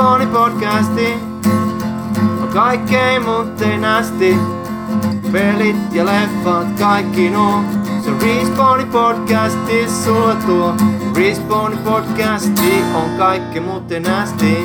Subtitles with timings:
[0.00, 1.14] Respawni podcasti
[2.42, 4.36] on kaikkein muuten nästi.
[5.32, 7.64] Pelit ja leffat, kaikki nuo.
[8.04, 10.74] Se Respawni podcasti sulla tuo.
[11.16, 14.58] Respawni podcasti on kaikki muuten nästi.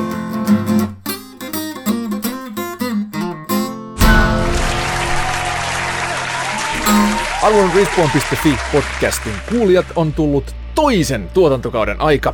[7.44, 12.34] Arvon Respawn.fi podcastin kuulijat on tullut toisen tuotantokauden aika.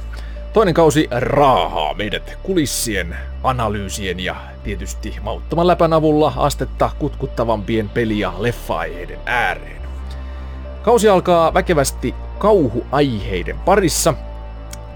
[0.53, 8.33] Toinen kausi raahaa meidät kulissien, analyysien ja tietysti mauttoman läpän avulla astetta kutkuttavampien peli- ja
[8.39, 9.81] leffa-aiheiden ääreen.
[10.81, 14.13] Kausi alkaa väkevästi kauhuaiheiden parissa.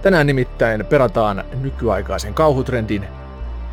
[0.02, 3.08] Tänään nimittäin perataan nykyaikaisen kauhutrendin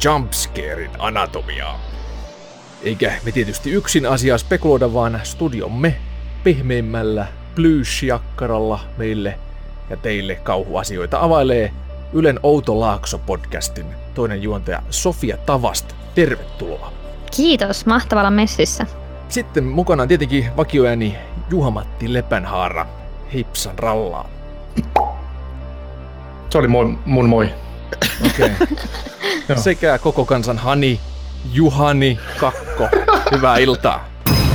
[0.04, 1.80] jumpscarein anatomiaa.
[2.82, 5.94] Eikä me tietysti yksin asiaa spekuloida, vaan studiomme
[6.44, 9.38] pehmeimmällä plyysh-jakkaralla meille
[9.90, 11.72] ja teille kauhuasioita availee
[12.12, 15.92] Ylen Outo Laakso-podcastin toinen juontaja Sofia Tavast.
[16.14, 16.92] Tervetuloa.
[17.36, 18.86] Kiitos, mahtavalla messissä.
[19.28, 21.16] Sitten mukana on tietenkin vakioääni
[21.50, 22.86] Juhamatti Lepänhaara.
[23.34, 24.28] Hipsan rallaa.
[26.50, 27.48] Se oli moi, mun moi.
[28.26, 28.50] Okei.
[29.44, 29.62] Okay.
[29.62, 31.00] Sekä koko kansan Hani,
[31.52, 32.88] Juhani Kakko.
[33.30, 34.08] Hyvää iltaa.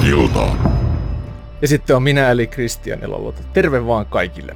[0.05, 0.55] Iltaa.
[1.61, 3.41] Ja sitten on minä eli Kristian Eloluota.
[3.53, 4.55] Terve vaan kaikille.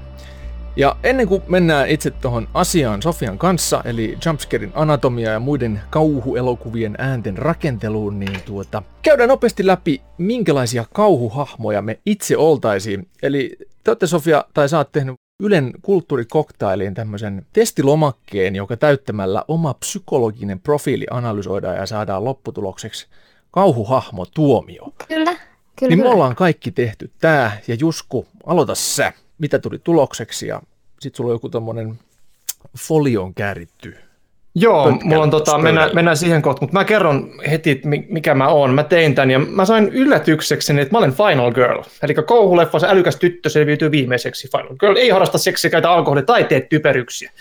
[0.76, 6.96] Ja ennen kuin mennään itse tuohon asiaan Sofian kanssa, eli Jumpscarein anatomia ja muiden kauhuelokuvien
[6.98, 13.08] äänten rakenteluun, niin tuota, käydään nopeasti läpi, minkälaisia kauhuhahmoja me itse oltaisiin.
[13.24, 19.74] Eli te olette Sofia, tai sä oot tehnyt Ylen kulttuurikoktailiin tämmöisen testilomakkeen, joka täyttämällä oma
[19.74, 23.08] psykologinen profiili analysoidaan ja saadaan lopputulokseksi
[23.52, 24.94] kauhuhahmo tuomio.
[25.08, 25.36] Kyllä,
[25.76, 25.96] kyllä.
[25.96, 30.62] Niin me ollaan kaikki tehty tää, ja Jusku, aloita sä, mitä tuli tulokseksi, ja
[31.00, 32.00] sit sulla on joku tommonen
[32.78, 33.98] folioon kääritty.
[34.56, 38.48] Joo, Pötkän mulla on tota, mennään, mennään siihen kohtaan, mutta mä kerron heti, mikä mä
[38.48, 38.74] oon.
[38.74, 41.84] Mä tein tän ja mä sain yllätykseksi, että mä olen Final Girl.
[42.04, 44.50] Eli kauhuleffa, se älykäs tyttö selviytyy viimeiseksi.
[44.52, 47.32] Final Girl ei harrasta seksiä, käytä alkoholia tai tee typeryksiä.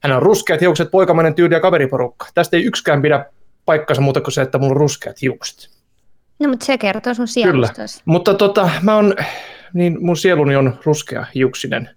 [0.00, 2.26] Hän on ruskeat hiukset, poikamainen tyyli ja kaveriporukka.
[2.34, 3.24] Tästä ei yksikään pidä
[3.64, 5.70] paikkansa muuta kuin se, että mulla on ruskeat hiukset.
[6.38, 7.66] No, mutta se kertoo sun Kyllä.
[7.66, 8.02] sielustosta.
[8.04, 9.14] Mutta tota, mä on,
[9.74, 11.90] niin mun sieluni on ruskea hiuksinen.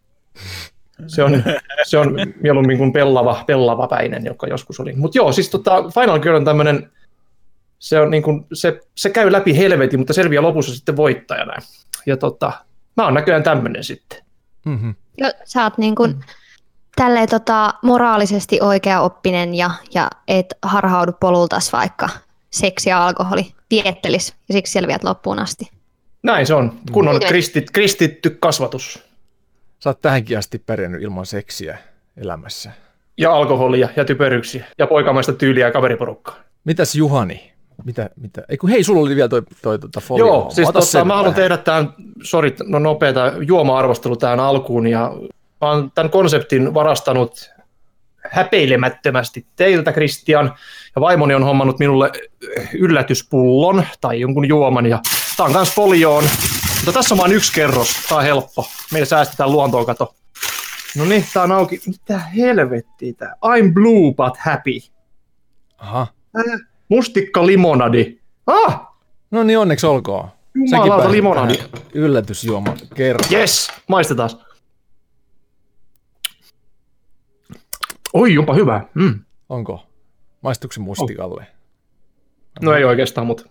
[1.07, 1.43] Se on,
[1.83, 4.93] se on mieluummin kuin pellava, pellava päinen, joka joskus oli.
[4.93, 6.91] Mutta joo, siis tota, Final Girl on tämmöinen,
[7.79, 11.53] se, on niin kuin, se, se käy läpi helvetin, mutta selviää lopussa sitten voittajana.
[12.05, 12.51] Ja tota,
[12.97, 14.23] mä oon näköjään tämmöinen sitten.
[14.65, 14.95] Mm-hmm.
[15.17, 16.21] Jo, sä oot niin kuin, mm.
[16.95, 22.09] tälleen tota, moraalisesti oikea oppinen ja, ja et harhaudu polultas vaikka
[22.49, 25.71] seksi ja alkoholi viettelis ja siksi selviät loppuun asti.
[26.23, 29.03] Näin se on, kun on kristit, kristitty kasvatus.
[29.79, 31.77] Sä oot tähänkin asti pärjännyt ilman seksiä
[32.17, 32.71] elämässä.
[33.17, 36.35] Ja alkoholia ja typeryksiä ja poikamaista tyyliä ja kaveriporukkaa.
[36.63, 37.53] Mitäs Juhani?
[37.85, 38.41] Mitä, mitä?
[38.49, 40.25] Ei kun hei, sulla oli vielä toi, toi tota folio.
[40.25, 45.13] Joo, siis Ota tota, mä haluan tehdä tämän, sori, no nopeata juoma-arvostelu tähän alkuun, ja
[45.61, 47.51] mä oon tämän konseptin varastanut
[48.29, 50.53] häpeilemättömästi teiltä, Kristian,
[50.95, 52.11] ja vaimoni on hommannut minulle
[52.73, 54.99] yllätyspullon tai jonkun juoman, ja
[55.37, 56.23] tää on kans folioon,
[56.75, 60.15] mutta tässä on vain yksi kerros, tää on helppo, meillä säästetään luontoon, kato.
[60.97, 64.71] No niin, tää on auki, mitä helvettiä tää, I'm blue but happy,
[65.77, 66.07] Aha.
[66.89, 68.87] mustikka limonadi, ah,
[69.31, 70.29] No niin, onneksi olkoon.
[70.55, 71.59] jumalauta limonadi,
[71.93, 73.29] Yllätysjuoma kerran.
[73.33, 74.29] Yes, maistetaan.
[78.13, 78.81] Oi, jopa hyvä.
[78.93, 79.19] Mm.
[79.49, 79.85] Onko?
[80.41, 81.47] Maistuuko se mustikalle?
[82.61, 83.49] No ei oikeastaan, mutta...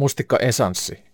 [0.00, 1.04] Mustikka esanssi.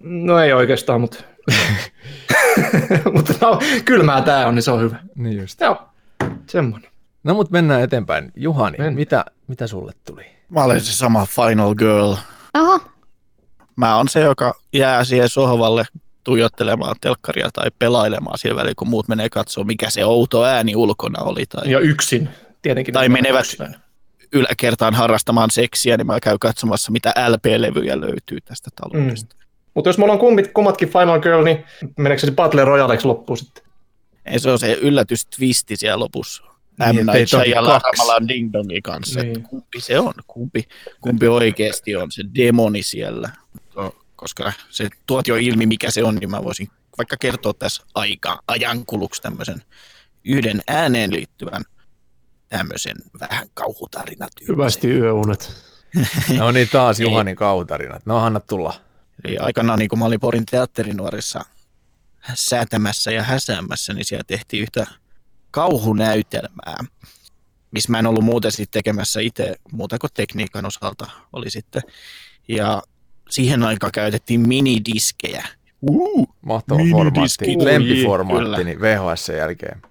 [0.00, 1.24] No ei oikeastaan, mutta...
[3.14, 4.96] mutta no, kylmää tää on, niin se on hyvä.
[5.14, 5.60] Niin just.
[5.60, 5.76] Joo,
[6.46, 6.90] semmoinen.
[7.24, 8.32] No mut mennään eteenpäin.
[8.36, 8.94] Juhani, Men.
[8.94, 10.24] mitä, mitä sulle tuli?
[10.48, 12.14] Mä olen se sama Final Girl.
[12.58, 12.80] Oho,
[13.76, 15.84] Mä oon se, joka jää siihen sohvalle
[16.24, 21.22] tuijottelemaan telkkaria tai pelailemaan sillä välillä, kun muut menee katsoa, mikä se outo ääni ulkona
[21.22, 21.46] oli.
[21.46, 22.28] Tai Ja yksin,
[22.62, 22.94] tietenkin.
[22.94, 23.79] Tai menevät- yksinään.
[24.32, 29.34] Yläkertaan harrastamaan seksiä, niin mä käyn katsomassa, mitä LP-levyjä löytyy tästä taloudesta.
[29.34, 29.40] Mm.
[29.74, 31.64] Mutta jos me ollaan kummit, kummatkin Final Girl, niin
[31.96, 33.64] meneekö se Battle Royaleksi loppuun sitten?
[34.24, 36.42] Ei, se on se yllätystwisti siellä lopussa.
[36.92, 37.10] Niin, M.
[37.12, 39.22] Night Shyamalan Ding Dongin kanssa.
[39.22, 39.42] Niin.
[39.42, 40.14] Kumpi se on?
[40.26, 40.68] Kumpi,
[41.00, 43.30] kumpi oikeasti on se demoni siellä?
[43.76, 46.68] No, koska se tuot jo ilmi, mikä se on, niin mä voisin
[46.98, 49.62] vaikka kertoa tässä aika, ajankuluksi tämmöisen
[50.24, 51.62] yhden ääneen liittyvän
[52.50, 54.54] tämmöisen vähän kauhutarinatyyppisen.
[54.56, 55.52] Hyvästi yöunet.
[56.38, 58.06] No niin, taas Juhanin kautarinat.
[58.06, 58.74] No anna tulla.
[59.24, 61.44] Eli aikanaan, niin kun mä olin Porin teatterinuorissa
[62.34, 64.86] säätämässä ja häsäämässä, niin siellä tehtiin yhtä
[65.50, 66.76] kauhunäytelmää.
[67.70, 71.82] missä mä en ollut muuten sitten tekemässä itse muuta kuin tekniikan osalta oli sitten.
[72.48, 72.82] Ja
[73.30, 75.44] siihen aikaan käytettiin minidiskejä.
[75.82, 77.44] Uh, Mahtava Minidiski.
[77.44, 79.82] formaatti, lempiformaatti niin VHS jälkeen.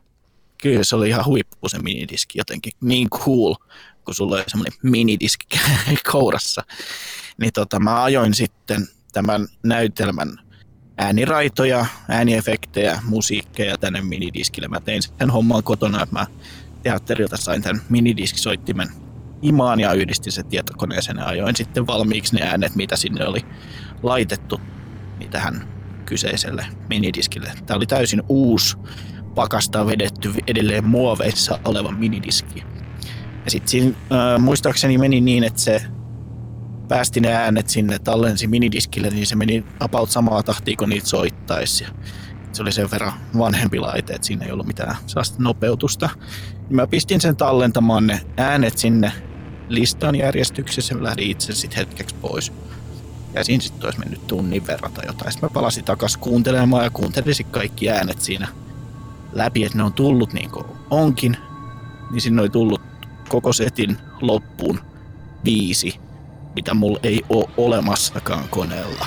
[0.61, 2.73] Kyllä se oli ihan huippu se minidiski jotenkin.
[2.81, 3.55] Niin cool,
[4.05, 5.59] kun sulla oli semmoinen minidiski
[6.11, 6.63] kourassa.
[7.37, 10.37] Niin tota, mä ajoin sitten tämän näytelmän
[10.97, 14.67] ääniraitoja, ääniefektejä, musiikkeja tänne minidiskille.
[14.67, 16.25] Mä tein sen homman kotona, että mä
[16.83, 18.89] teatterilta sain tämän minidiskisoittimen
[19.41, 23.45] imaan ja yhdistin se tietokoneeseen ja ajoin sitten valmiiksi ne äänet, mitä sinne oli
[24.03, 24.61] laitettu
[25.19, 25.67] niin tähän
[26.05, 27.51] kyseiselle minidiskille.
[27.65, 28.77] Tämä oli täysin uusi
[29.39, 32.63] pakasta vedetty edelleen muoveissa oleva minidiski.
[33.45, 35.81] Ja sitten siinä äh, muistaakseni meni niin, että se
[36.87, 41.83] päästi ne äänet sinne, tallensi minidiskille, niin se meni about samaa tahtia kuin niitä soittaisi.
[41.83, 41.89] Ja
[42.51, 46.09] se oli sen verran vanhempi laite, että siinä ei ollut mitään sellaista nopeutusta.
[46.69, 49.11] Mä pistin sen tallentamaan ne äänet sinne
[49.69, 52.53] listan järjestyksessä ja lähdin itse sitten hetkeksi pois.
[53.33, 55.31] Ja siinä sitten olisi mennyt tunnin verran tai jotain.
[55.31, 58.47] Sitten mä palasin takaisin kuuntelemaan ja kuuntelin sit kaikki äänet siinä
[59.31, 61.37] läpi, että ne on tullut niin kuin onkin.
[62.11, 62.81] Niin sinne oli tullut
[63.29, 64.79] koko setin loppuun
[65.45, 65.99] viisi,
[66.55, 69.05] mitä mulla ei ole olemassakaan koneella.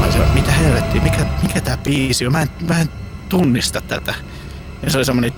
[0.00, 2.32] Mä että mitä helvettiä, mikä, mikä tää biisi on?
[2.32, 2.88] Mä en, mä en
[3.28, 4.14] tunnista tätä.
[4.82, 5.32] Ja se oli semmonen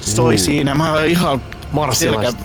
[0.00, 1.40] Soi siinä, mä ihan
[1.72, 2.44] Marssilaista.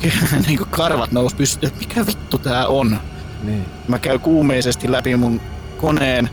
[0.00, 3.00] selkä, niin kuin karvat nousi pystyyn, että mikä vittu tää on.
[3.42, 3.64] Niin.
[3.88, 5.40] Mä käyn kuumeisesti läpi mun
[5.76, 6.30] koneen.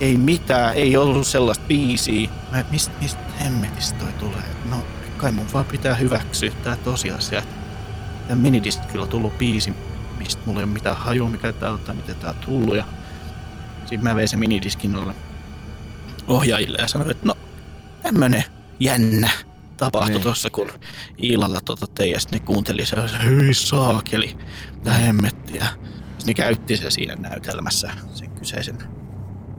[0.00, 2.28] Ei mitään, ei ollut sellaista biisiä.
[2.52, 4.42] Mä, mistä, mistä hemmetistä toi tulee?
[4.70, 4.76] No,
[5.16, 7.42] kai mun vaan pitää hyväksyä tää tosiasia,
[8.28, 9.74] tää minidiskillä on tullut biisi,
[10.18, 12.76] mistä mulla ei ole mitään hajua, mikä tää on tai miten tää on tullut.
[12.76, 12.84] Ja
[13.80, 15.14] sitten mä vein sen minidiskin noille
[16.28, 17.34] ohjaajille ja sanoin, että no,
[18.02, 18.44] tämmönen
[18.80, 19.30] jännä
[19.80, 20.22] tapahtui Niin.
[20.22, 20.70] tuossa, kun
[21.22, 24.36] Iilalla tota tein, ja sitten ne kuunteli se, hyi saakeli,
[24.74, 25.66] mitä hemmettiä.
[26.26, 28.78] Ne käytti se siinä näytelmässä, sen kyseisen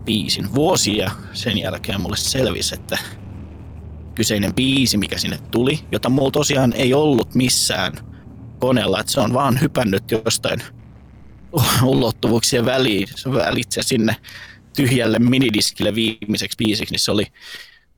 [0.05, 0.53] biisin.
[0.55, 2.97] Vuosia sen jälkeen mulle selvisi, että
[4.15, 7.93] kyseinen biisi, mikä sinne tuli, jota mulla tosiaan ei ollut missään
[8.59, 10.61] koneella, että se on vaan hypännyt jostain
[11.83, 14.15] ulottuvuuksien väliin, se välitse sinne
[14.75, 17.25] tyhjälle minidiskille viimeiseksi biisiksi, niin se oli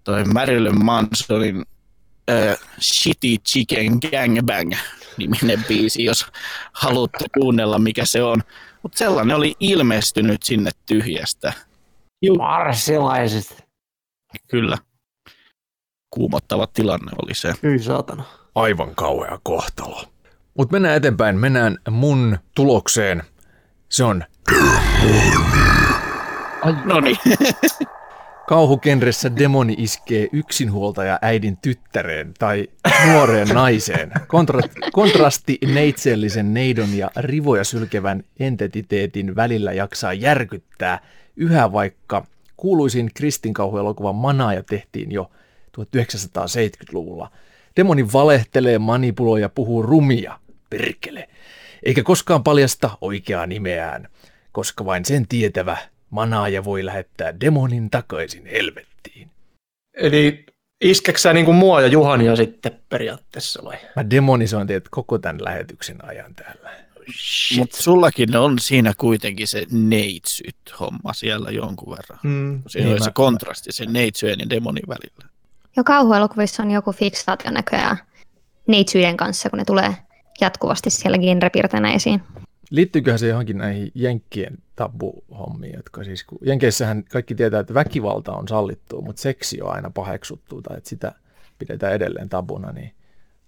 [0.03, 1.63] toi Marilyn Mansonin
[2.31, 4.73] äh, Shitty Chicken Gangbang
[5.17, 6.25] niminen biisi, jos
[6.73, 8.43] haluatte kuunnella mikä se on.
[8.83, 11.53] Mutta sellainen oli ilmestynyt sinne tyhjästä.
[12.37, 13.63] Marssilaiset.
[14.49, 14.77] Kyllä.
[16.09, 17.53] Kuumottava tilanne oli se.
[17.63, 18.23] Hyi saatana.
[18.55, 20.03] Aivan kauhea kohtalo.
[20.57, 23.23] Mutta mennään eteenpäin, mennään mun tulokseen.
[23.89, 24.23] Se on
[26.85, 27.17] No niin.
[28.47, 32.67] Kauhukenressä demoni iskee yksinhuoltaja äidin tyttäreen tai
[33.05, 34.11] nuoreen naiseen.
[34.11, 40.99] Kontra- kontrasti neitsellisen neidon ja rivoja sylkevän entiteetin välillä jaksaa järkyttää
[41.35, 42.25] yhä vaikka
[42.57, 45.31] kuuluisin kristinkauhuelokuvan Manaaja tehtiin jo
[45.77, 47.31] 1970-luvulla.
[47.77, 51.29] Demoni valehtelee, manipuloi ja puhuu rumia, perkele,
[51.83, 54.07] eikä koskaan paljasta oikeaa nimeään,
[54.51, 55.77] koska vain sen tietävä
[56.13, 59.31] manaaja voi lähettää demonin takaisin helvettiin.
[59.93, 60.45] Eli
[60.81, 63.77] iskeksä niin kuin mua ja Juhania sitten periaatteessa vai?
[63.95, 66.69] Mä demonisoin teidät koko tämän lähetyksen ajan täällä.
[67.57, 72.19] Mutta sullakin on siinä kuitenkin se neitsyt homma siellä jonkun verran.
[72.23, 72.61] Mm.
[72.67, 75.29] Siinä Niin oli mä- se kontrasti sen neitsyjen ja demonin välillä.
[75.77, 77.97] Jo kauhuelokuvissa on joku fiksaatio näköjään
[78.67, 79.95] neitsyiden kanssa, kun ne tulee
[80.41, 82.21] jatkuvasti siellä genrepiirteinä esiin.
[82.73, 88.47] Liittyyköhän se johonkin näihin Jenkkien tabuhommiin, jotka siis, kun Jenkeissähän kaikki tietää, että väkivalta on
[88.47, 91.11] sallittua, mutta seksi on aina paheksuttua tai että sitä
[91.59, 92.91] pidetään edelleen tabuna, niin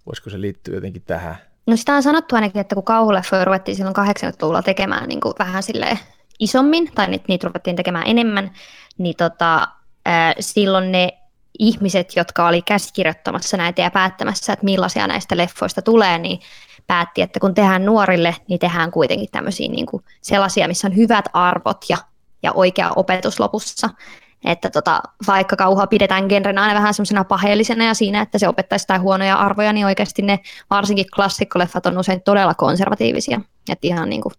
[0.06, 1.36] voisiko se liittyä jotenkin tähän?
[1.68, 5.64] No sitä on sanottu ainakin, että kun kauhuleffoja ruvettiin silloin 80-luvulla tekemään niin kuin vähän
[5.64, 6.00] silleen
[6.40, 8.52] isommin, tai niitä, niitä ruvettiin tekemään enemmän,
[8.98, 9.68] niin tota,
[10.06, 11.18] ää, silloin ne
[11.60, 16.40] ihmiset, jotka oli käsikirjoittamassa näitä ja päättämässä, että millaisia näistä leffoista tulee, niin
[16.88, 21.26] päätti, että kun tehdään nuorille, niin tehdään kuitenkin tämmöisiä niin kuin sellaisia, missä on hyvät
[21.34, 21.98] arvot ja,
[22.44, 23.90] ja oikea opetus lopussa.
[24.46, 28.84] Että tota, vaikka kauhua pidetään genrenä aina vähän semmoisena paheellisena ja siinä, että se opettaisi
[28.84, 30.40] jotain huonoja arvoja, niin oikeasti ne
[30.70, 33.42] varsinkin klassikkoleffat on usein todella konservatiivisia.
[33.70, 34.34] Että ihan niin kuin,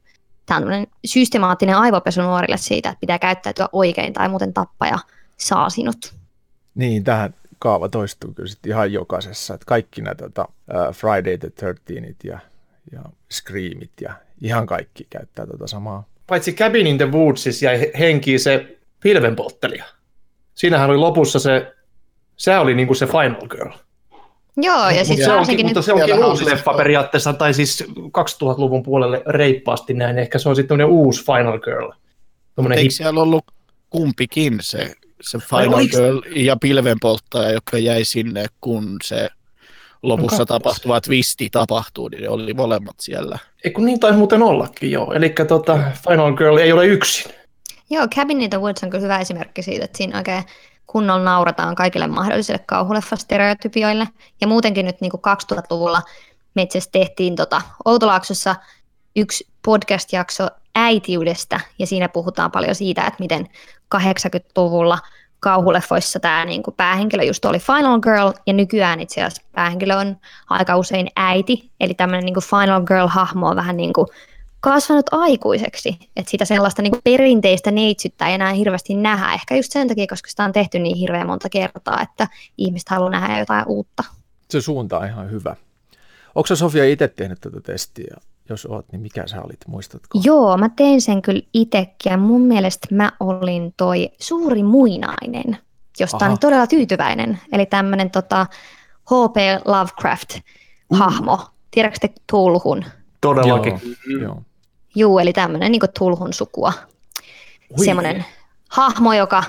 [0.46, 4.98] tämä on tämmöinen systemaattinen aivopesu nuorille siitä, että pitää käyttäytyä oikein tai muuten tappaja
[5.36, 6.14] saa sinut.
[6.74, 11.50] Niin, tähän kaava toistuu kyllä sitten ihan jokaisessa, että kaikki nämä tota, uh, Friday the
[11.60, 12.38] 13 ja
[12.92, 16.04] ja Screamit ja ihan kaikki käyttää tota samaa.
[16.26, 19.84] Paitsi Cabin in the Woodsissa jäi henkiin se pilvenpolttelija.
[20.54, 21.74] Siinähän oli lopussa se,
[22.36, 23.72] se oli niinku se Final Girl.
[24.56, 28.82] Joo, ja sitten se onkin, varsinkin mutta se onkin uusi leffa periaatteessa, tai siis 2000-luvun
[28.82, 30.18] puolelle reippaasti näin.
[30.18, 31.90] Ehkä se on sitten tämmöinen uusi Final Girl.
[32.58, 32.90] Eikö hip...
[32.90, 33.44] siellä ollut
[33.90, 39.28] kumpikin se, se Final oliks- Girl ja pilvenpolttaja, joka jäi sinne, kun se
[40.02, 40.46] lopussa kakkos.
[40.48, 43.38] tapahtuva twisti tapahtuu, niin ne oli molemmat siellä.
[43.64, 45.12] Ei kun niin taisi muuten ollakin, joo.
[45.12, 47.32] Eli tota, Final Girl ei ole yksin.
[47.90, 50.44] Joo, Cabin in the Woods on kyllä hyvä esimerkki siitä, että siinä oikein
[50.86, 54.08] kunnolla naurataan kaikille mahdollisille kauhuleffastereotypioille.
[54.40, 55.20] Ja muutenkin nyt niin kuin
[55.52, 56.02] 2000-luvulla
[56.54, 58.56] me itse asiassa tehtiin tota, Outolaaksossa
[59.16, 63.48] yksi podcast-jakso äitiydestä, ja siinä puhutaan paljon siitä, että miten
[63.94, 64.98] 80-luvulla
[65.40, 70.16] kauhuleffoissa tämä niin kuin päähenkilö just oli Final Girl, ja nykyään itse asiassa päähenkilö on
[70.50, 74.06] aika usein äiti, eli tämmöinen niin kuin Final Girl-hahmo on vähän niin kuin
[74.60, 79.72] kasvanut aikuiseksi, että sitä sellaista niin kuin perinteistä neitsyttä ei enää hirveästi nähdä, ehkä just
[79.72, 82.28] sen takia, koska sitä on tehty niin hirveän monta kertaa, että
[82.58, 84.04] ihmiset haluaa nähdä jotain uutta.
[84.50, 85.56] Se suunta on ihan hyvä.
[86.34, 88.16] Onko Sofia itse tehnyt tätä testiä?
[88.48, 90.20] Jos oot, niin mikä sä olit, muistatko?
[90.24, 95.58] Joo, mä tein sen kyllä itsekin ja mun mielestä mä olin toi suuri muinainen,
[96.00, 96.32] josta Aha.
[96.32, 97.38] on todella tyytyväinen.
[97.52, 98.46] Eli tämmöinen tota,
[99.04, 99.36] H.P.
[99.64, 101.38] Lovecraft-hahmo.
[101.70, 102.84] Tiedätkö te Tulhun?
[103.20, 103.80] Todellakin.
[104.06, 104.42] Joo, joo.
[104.94, 106.72] Juu, eli tämmöinen niin Tulhun sukua.
[107.84, 108.24] Semmoinen
[108.70, 109.44] hahmo, joka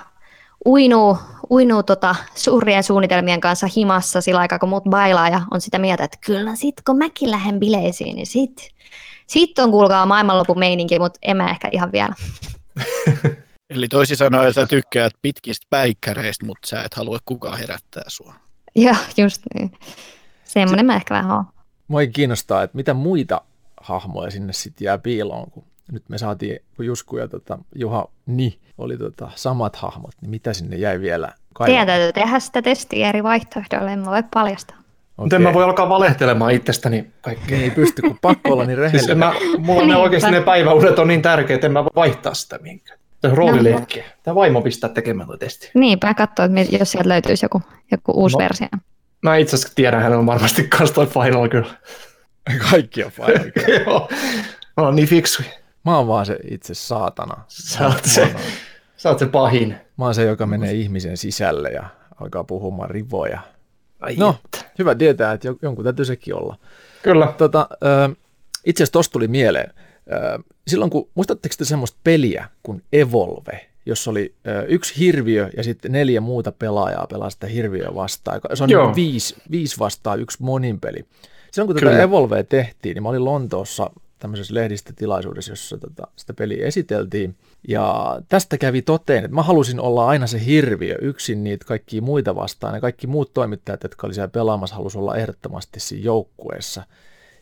[0.66, 1.18] uinuu,
[1.52, 6.04] uinuu tota suurien suunnitelmien kanssa himassa sillä aikaa, kun muut bailaa ja on sitä mieltä,
[6.04, 8.70] että kyllä sit kun mäkin lähden bileisiin, niin sit,
[9.28, 12.14] sit on kuulkaa maailmanlopun meininki, mutta en mä ehkä ihan vielä.
[13.70, 18.34] Eli toisin sanoen sä tykkäät pitkistä päikkäreistä, mutta sä et halua kukaan herättää sua.
[18.76, 19.72] Joo, just niin.
[20.44, 21.46] Semmoinen mä ehkä vähän oon.
[21.88, 23.42] Mua ei kiinnostaa, että mitä muita
[23.82, 28.60] hahmoja sinne sitten jää piiloon, kun nyt me saatiin, kun Jusku ja tota, Juha Ni
[28.78, 31.88] oli tota, samat hahmot, niin mitä sinne jäi vielä Teidän kaivamaan?
[31.88, 34.78] täytyy tehdä sitä testiä eri vaihtoehdoilla, en mä voi paljastaa.
[35.24, 37.48] Miten mä voi alkaa valehtelemaan itsestäni kaikkea?
[37.58, 39.18] Niin, ei pysty, kun pakko olla niin Siis en rehellinen.
[39.18, 39.34] mä,
[39.66, 40.02] mulla ne Niinpä.
[40.04, 43.00] oikeasti ne päiväunet on niin tärkeät, että en mä voi vaihtaa sitä mihinkään.
[43.22, 44.04] Tämä roolileikkiä.
[44.24, 45.72] Tämä vaimo pistää tekemään tuo testi.
[45.74, 48.44] Niinpä, katso, että jos sieltä löytyisi joku, joku uusi No.
[48.44, 48.68] versio.
[49.22, 51.66] Mä itse asiassa tiedän, hän on varmasti kans toi Final Girl.
[52.72, 53.74] Kaikki on Final Girl.
[53.86, 54.10] Joo.
[54.78, 55.50] Mä oon niin fiksuja.
[55.88, 57.44] Mä oon vaan se itse saatana.
[57.48, 58.36] Sä oot se,
[58.98, 59.76] sä oot se pahin.
[59.98, 61.86] Mä oon se, joka menee ihmisen sisälle ja
[62.22, 63.40] alkaa puhumaan rivoja.
[64.00, 64.72] Ai No, että.
[64.80, 66.56] hyvä tietää, että jo- jonkun täytyy sekin olla.
[67.04, 67.34] Kyllä.
[67.38, 67.70] Tota,
[68.66, 69.74] itse asiassa tosta tuli mieleen.
[70.68, 74.36] Silloin kun, muistatteko te semmoista peliä kuin Evolve, jossa oli
[74.68, 78.42] yksi hirviö ja sitten neljä muuta pelaajaa pelaa sitä hirviöä vastaan.
[78.54, 78.86] Se on Joo.
[78.86, 81.06] niin viisi, viisi vastaan yksi monin peli.
[81.52, 81.92] Silloin kun Kyllä.
[81.92, 83.90] tätä Evolvea tehtiin, niin mä olin Lontoossa
[84.20, 87.36] tämmöisessä lehdistötilaisuudessa, jossa tota, sitä peliä esiteltiin.
[87.68, 92.36] Ja tästä kävi toteen, että mä halusin olla aina se hirviö, yksin niitä kaikkia muita
[92.36, 92.76] vastaan.
[92.76, 96.84] Ja kaikki muut toimittajat, jotka oli siellä pelaamassa, halusi olla ehdottomasti siinä joukkueessa.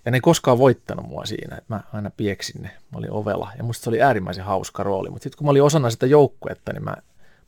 [0.05, 2.69] Ja ne ei koskaan voittanut mua siinä, että mä aina pieksin ne.
[2.91, 5.09] Mä olin ovela ja musta se oli äärimmäisen hauska rooli.
[5.09, 6.95] Mutta sitten kun mä olin osana sitä joukkuetta, niin mä,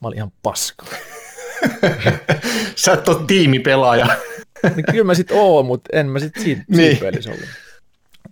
[0.02, 0.86] mä olin ihan paska.
[2.76, 4.08] Sä et ole tiimipelaaja.
[4.76, 6.98] Niin kyllä mä sit oon, mutta en mä sit siitä, siitä Niin.
[6.98, 7.46] pelissä ollut.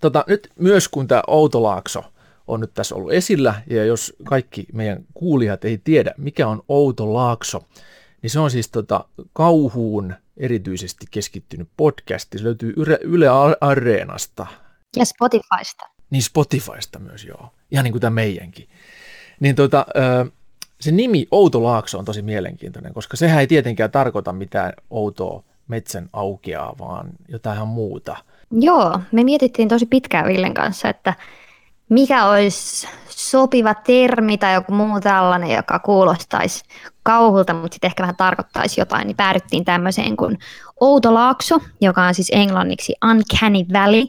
[0.02, 2.04] Tota, nyt myös kun tämä Outolaakso
[2.48, 7.64] on nyt tässä ollut esillä, ja jos kaikki meidän kuulijat ei tiedä, mikä on Outolaakso,
[8.22, 12.30] niin se on siis tota, kauhuun erityisesti keskittynyt podcast.
[12.38, 13.28] Se löytyy Yle, Yle
[13.62, 14.48] Areenasta,
[14.98, 15.86] Ja Spotifysta.
[16.10, 18.70] niin Spotifysta myös joo, ihan niin kuin tämä meidänkin.
[19.40, 19.86] Niin tota,
[20.82, 26.10] se nimi Outo Laakso on tosi mielenkiintoinen, koska sehän ei tietenkään tarkoita mitään outoa metsän
[26.14, 28.18] aukeaa, vaan jotain muuta.
[28.52, 31.14] Joo, me mietittiin tosi pitkään Villen kanssa, että
[31.90, 36.64] mikä olisi sopiva termi tai joku muu tällainen, joka kuulostaisi
[37.04, 40.38] kauhulta, mutta sitten ehkä vähän tarkoittaisi jotain, niin päädyttiin tämmöiseen kuin
[40.80, 44.06] outo laakso, joka on siis englanniksi uncanny valley.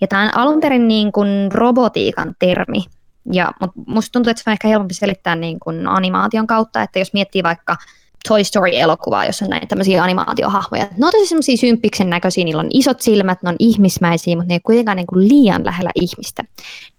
[0.00, 2.84] Ja tämä on alun perin niin kuin robotiikan termi,
[3.32, 6.98] ja, mutta musta tuntuu, että se on ehkä helpompi selittää niin kuin animaation kautta, että
[6.98, 7.76] jos miettii vaikka
[8.28, 10.86] Toy Story-elokuvaa, jossa on näitä tämmöisiä animaatiohahmoja.
[10.96, 14.54] Ne on tosi semmoisia symppiksen näköisiä, niillä on isot silmät, ne on ihmismäisiä, mutta ne
[14.54, 16.42] ei kuitenkaan niin kuin liian lähellä ihmistä.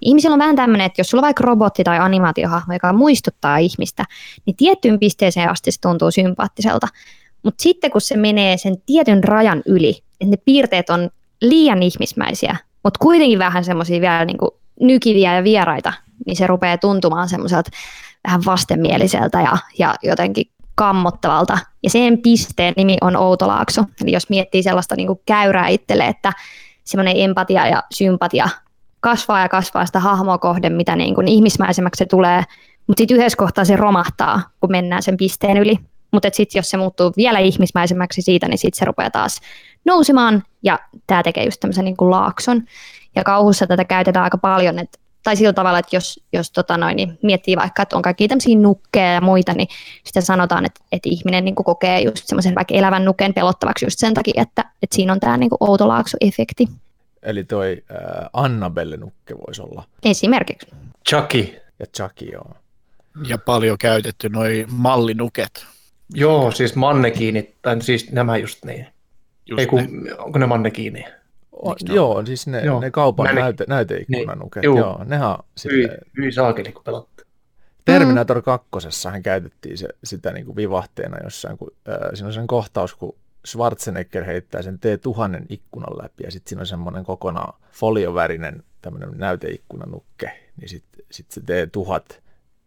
[0.01, 4.06] Ihmisillä on vähän tämmöinen, että jos sulla on vaikka robotti tai animaatiohahmo, joka muistuttaa ihmistä,
[4.46, 6.88] niin tiettyyn pisteeseen asti se tuntuu sympaattiselta.
[7.44, 11.10] Mutta sitten kun se menee sen tietyn rajan yli, että ne piirteet on
[11.42, 15.94] liian ihmismäisiä, mutta kuitenkin vähän semmoisia vielä niin kuin nykiviä ja vieraita,
[16.25, 17.72] niin se rupeaa tuntumaan semmoiselta
[18.28, 20.46] vähän vastenmieliseltä ja, ja jotenkin
[20.81, 21.57] kammottavalta.
[21.83, 23.83] Ja sen pisteen nimi on Outolaakso.
[24.03, 26.33] Eli jos miettii sellaista niin käyrää itselle, että
[26.83, 28.50] semmoinen empatia ja sympatia
[29.00, 32.43] kasvaa ja kasvaa sitä hahmoa kohden, mitä niin kuin ihmismäisemmäksi se tulee,
[32.88, 35.79] mutta sitten yhdessä kohtaa se romahtaa, kun mennään sen pisteen yli.
[36.11, 39.41] Mutta sitten jos se muuttuu vielä ihmismäisemmäksi siitä, niin sitten se rupeaa taas
[39.85, 42.63] nousemaan, ja tämä tekee just tämmöisen niin laakson.
[43.15, 46.96] Ja kauhussa tätä käytetään aika paljon, että tai sillä tavalla, että jos, jos tota noin,
[46.96, 49.68] niin miettii vaikka, että on kaikki tämmöisiä nukkeja ja muita, niin
[50.04, 54.13] sitten sanotaan, että, että ihminen niin kokee just semmoisen vaikka elävän nuken pelottavaksi just sen
[54.13, 56.68] takia, että, että siinä on tämä niin outolaaksu-efekti.
[57.24, 59.84] Eli toi äh, Annabelle-nukke voisi olla.
[60.04, 60.68] Esimerkiksi.
[61.10, 61.62] Chucky.
[61.80, 62.51] Ja Chucky, joo.
[63.28, 65.66] Ja paljon käytetty noi mallinuket.
[66.13, 68.88] Joo, siis mannekiinit, tai siis nämä just niin.
[69.46, 70.16] Just Ei kun, ne.
[70.16, 71.06] onko ne mannekiini?
[71.51, 72.79] O, Eikö ne joo, siis ne, Joo.
[72.79, 74.77] ne kaupan Mä ne- näyte, näyteikkunanuket, Niin, juu.
[74.77, 77.25] joo, nehän on Hyi, sitten, hyi saakeli, kun pelottaa.
[77.86, 78.70] Terminator 2.
[79.12, 83.15] hän käytettiin se, sitä niin kuin vivahteena jossain, kun äh, siinä on sen kohtaus, kun
[83.48, 90.31] Schwarzenegger heittää sen T1000 ikkunan läpi ja sitten siinä on semmoinen kokonaan foliovärinen tämmöinen näyteikkunanukke,
[90.62, 92.20] niin sitten sit se T1000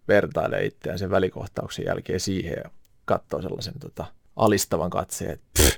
[0.09, 2.71] vertailee itseään sen välikohtauksen jälkeen siihen ja
[3.05, 4.05] katsoo sellaisen tota,
[4.37, 5.77] alistavan katseen, että pff,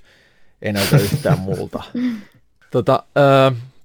[0.63, 1.83] ei näytä yhtään muulta.
[2.71, 3.03] Tota,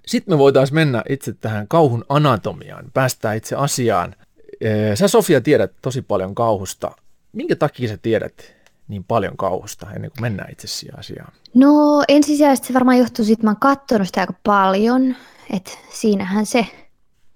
[0.06, 4.16] sitten me voitaisiin mennä itse tähän kauhun anatomiaan, päästään itse asiaan.
[4.66, 6.92] Ö, Sä Sofia tiedät tosi paljon kauhusta.
[7.32, 8.56] Minkä takia sä tiedät
[8.88, 11.34] niin paljon kauhusta ennen kuin mennään itse siihen asiaan?
[11.54, 15.16] No ensisijaisesti se varmaan johtuu siitä, että mä oon katsonut sitä aika paljon,
[15.54, 16.68] että siinähän se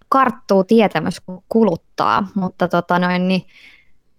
[0.09, 3.41] karttuu tietämys, kun kuluttaa, mutta tota noin, niin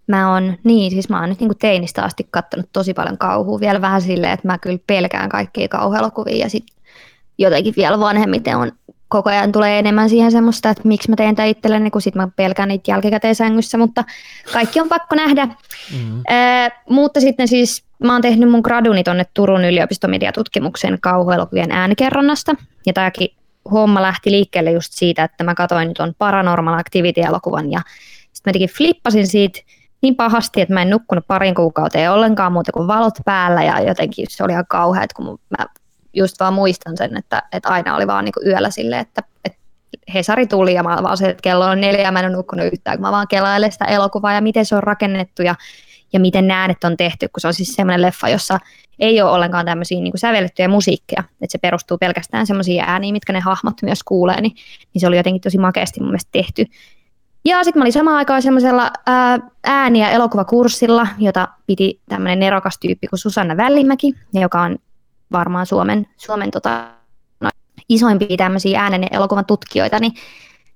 [0.07, 3.59] mä oon, niin siis mä oon nyt niin kuin teinistä asti katsonut tosi paljon kauhua,
[3.59, 6.76] vielä vähän silleen, että mä kyllä pelkään kaikkia kauhuelokuvia ja sitten
[7.37, 8.71] jotenkin vielä vanhemmiten on
[9.07, 12.27] koko ajan tulee enemmän siihen semmoista, että miksi mä teen tätä itselleni, kun sit mä
[12.35, 14.03] pelkään niitä jälkikäteen sängyssä, mutta
[14.53, 15.45] kaikki on pakko nähdä.
[15.45, 16.21] Mm-hmm.
[16.27, 22.55] Ää, mutta sitten siis mä oon tehnyt mun graduni tonne Turun yliopiston mediatutkimuksen kauhuelokuvien äänikerronnasta.
[22.85, 23.29] Ja tämäkin
[23.71, 27.81] homma lähti liikkeelle just siitä, että mä katsoin tuon Paranormal Activity-elokuvan ja
[28.33, 29.59] sitten mä jotenkin flippasin siitä
[30.01, 34.25] niin pahasti, että mä en nukkunut parin kuukauteen ollenkaan muuta kuin valot päällä ja jotenkin
[34.29, 35.65] se oli ihan kauhea, että kun mä
[36.17, 39.59] just vaan muistan sen, että, että aina oli vaan niin yöllä silleen, että, että
[40.13, 42.73] Hesari tuli ja mä vaan se, että kello on neljä ja mä en ole nukkunut
[42.73, 45.55] yhtään, kun mä vaan kelailen sitä elokuvaa ja miten se on rakennettu ja,
[46.13, 48.59] ja miten nämä äänet on tehty, kun se on siis semmoinen leffa, jossa
[48.99, 53.39] ei ole ollenkaan tämmöisiä niin sävellettyjä musiikkia, että se perustuu pelkästään semmoisiin ääniin, mitkä ne
[53.39, 54.55] hahmot myös kuulee, niin,
[54.93, 56.65] niin se oli jotenkin tosi makeasti mun mielestä tehty.
[57.45, 62.77] Ja sitten mä olin samaan aikaan semmoisella ää, ääni- ja elokuvakurssilla, jota piti tämmöinen nerokas
[62.79, 64.77] tyyppi kuin Susanna Vällimäki, joka on
[65.31, 66.87] varmaan Suomen, Suomen tota,
[67.39, 67.49] no,
[67.89, 70.13] isoimpia tämmöisiä äänen ja elokuvan tutkijoita, niin,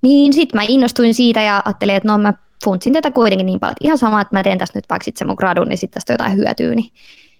[0.01, 2.33] niin sitten mä innostuin siitä ja ajattelin, että no mä
[2.63, 5.27] funtsin tätä kuitenkin niin paljon, että ihan sama, että mä teen tässä nyt vaikka sitten
[5.27, 6.91] mun gradun, niin sitten tästä jotain hyötyä, niin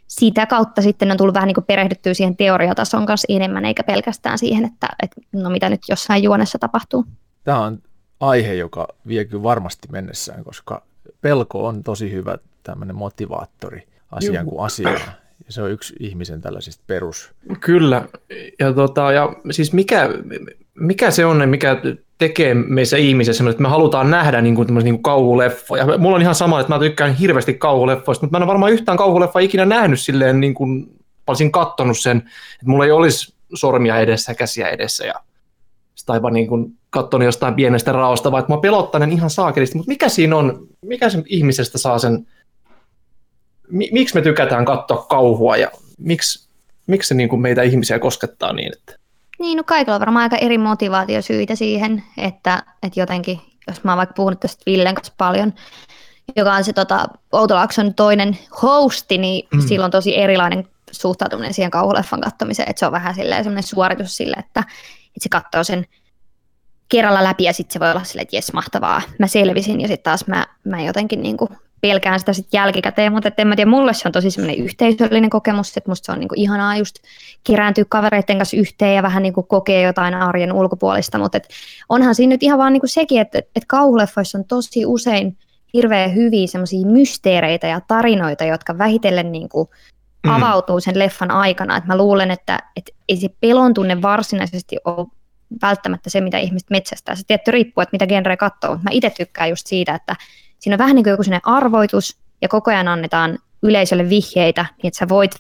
[0.08, 4.38] sitä kautta sitten on tullut vähän niin kuin perehdyttyä siihen teoriatason kanssa enemmän, eikä pelkästään
[4.38, 7.06] siihen, että, että no mitä nyt jossain juonessa tapahtuu.
[7.44, 7.82] Tämä on
[8.20, 10.84] aihe, joka vie kyllä varmasti mennessään, koska
[11.22, 15.02] pelko on tosi hyvä tämmöinen motivaattori asiaan kuin asiaan.
[15.50, 17.32] Se on yksi ihmisen tällaisista perus.
[17.60, 18.08] Kyllä,
[18.60, 20.10] ja, tota, ja siis mikä,
[20.74, 21.78] mikä se on, mikä
[22.18, 22.98] tekee meissä
[23.32, 25.98] semmoinen, että me halutaan nähdä niin kuin, niin kuin kauhuleffoja.
[25.98, 28.98] Mulla on ihan sama, että mä tykkään hirveästi kauhuleffoista, mutta mä en ole varmaan yhtään
[28.98, 34.34] kauhuleffa ikinä nähnyt silleen, niin kuin olisin kattonut sen, että mulla ei olisi sormia edessä,
[34.34, 35.14] käsiä edessä ja
[35.96, 40.10] sitä aivan niin kuin katsonut jostain pienestä raosta, vaikka mä pelottanen ihan saakelisti, mutta mikä
[40.10, 42.28] siinä on, mikä sen ihmisestä saa sen,
[43.72, 46.50] miksi me tykätään katsoa kauhua ja miksi,
[46.88, 49.02] miksi se niin kuin meitä ihmisiä koskettaa niin, että
[49.42, 53.98] niin, no kaikilla on varmaan aika eri motivaatiosyitä siihen, että, että jotenkin, jos mä oon
[53.98, 55.54] vaikka puhunut tästä Villen kanssa paljon,
[56.36, 59.62] joka on se tota, Outolakson toinen hosti, niin mm.
[59.62, 64.18] sillä on tosi erilainen suhtautuminen siihen kauhuleffan katsomiseen, että se on vähän silleen semmoinen suoritus
[64.18, 65.86] sille, että, että se katsoo sen
[66.90, 70.04] kerralla läpi ja sitten se voi olla silleen, että jes, mahtavaa, mä selvisin ja sitten
[70.04, 71.50] taas mä, mä jotenkin niin kuin
[71.82, 75.78] pelkään sitä sitten jälkikäteen, mutta en mä tiedä, mulle se on tosi semmoinen yhteisöllinen kokemus,
[75.78, 76.96] että musta se on niinku ihanaa just
[77.44, 81.48] kerääntyä kavereiden kanssa yhteen ja vähän niinku kokea jotain arjen ulkopuolista, mutta et
[81.90, 85.38] onhan siinä nyt ihan vaan niinku sekin, että et kauhuleffoissa on tosi usein
[85.74, 89.70] hirveän hyviä semmoisia mysteereitä ja tarinoita, jotka vähitellen niinku
[90.28, 91.78] avautuu sen leffan aikana.
[91.78, 95.08] Et mä luulen, että et ei se pelon tunne varsinaisesti ole
[95.62, 97.16] välttämättä se, mitä ihmiset metsästää.
[97.16, 98.76] Se tietty riippuu, että mitä genreä katsoo.
[98.76, 100.16] Mä itse tykkään just siitä, että
[100.62, 104.98] siinä on vähän niin kuin joku arvoitus, ja koko ajan annetaan yleisölle vihjeitä, niin että
[104.98, 105.32] sä voit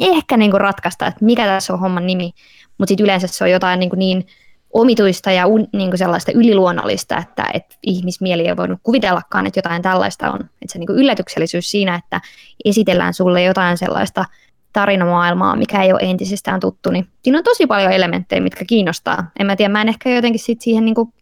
[0.00, 2.32] ehkä niin kuin ratkaista, että mikä tässä on homman nimi,
[2.78, 4.26] mutta sitten yleensä se on jotain niin, kuin niin
[4.72, 9.82] omituista ja un, niin kuin sellaista yliluonnollista, että, että ihmismieli ei voinut kuvitellakaan, että jotain
[9.82, 10.40] tällaista on.
[10.40, 12.20] Että se niin kuin yllätyksellisyys siinä, että
[12.64, 14.24] esitellään sulle jotain sellaista
[14.72, 19.30] tarinamaailmaa, mikä ei ole entisestään tuttu, niin siinä on tosi paljon elementtejä, mitkä kiinnostaa.
[19.38, 21.12] En mä tiedä, mä en ehkä jotenkin sit siihen niin kuin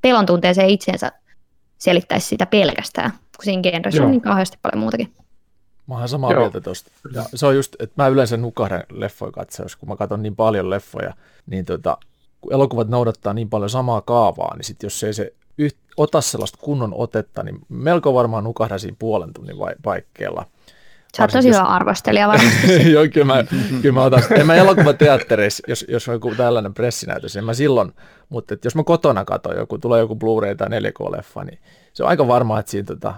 [0.00, 1.12] pelon tunteeseen itsensä
[1.84, 5.12] selittäisi sitä pelkästään, kun siinä genressä on niin kauheasti paljon muutakin.
[5.86, 6.40] Mä oon samaa Joo.
[6.40, 6.90] mieltä tosta.
[7.14, 10.70] Ja se on just, että mä yleensä nukahdan leffoja katsoessa, kun mä katson niin paljon
[10.70, 11.14] leffoja,
[11.46, 11.98] niin tota,
[12.40, 16.58] kun elokuvat noudattaa niin paljon samaa kaavaa, niin sit jos ei se yht, ota sellaista
[16.62, 20.46] kunnon otetta, niin melko varmaan nukahdan siinä puolen tunnin vai, paikkeella.
[21.16, 22.92] Sä oot tosi hyvä arvostelija varmasti.
[22.92, 23.44] Joo, kyllä mä,
[23.82, 24.22] kyllä mä otan.
[24.30, 27.92] En mä elokuvateattereissa, jos, jos on joku tällainen pressinäytös, en mä silloin,
[28.28, 31.58] mutta jos mä kotona katson, joku, tulee joku Blu-ray tai 4K-leffa, niin
[31.92, 33.14] se on aika varmaa, että siinä tota,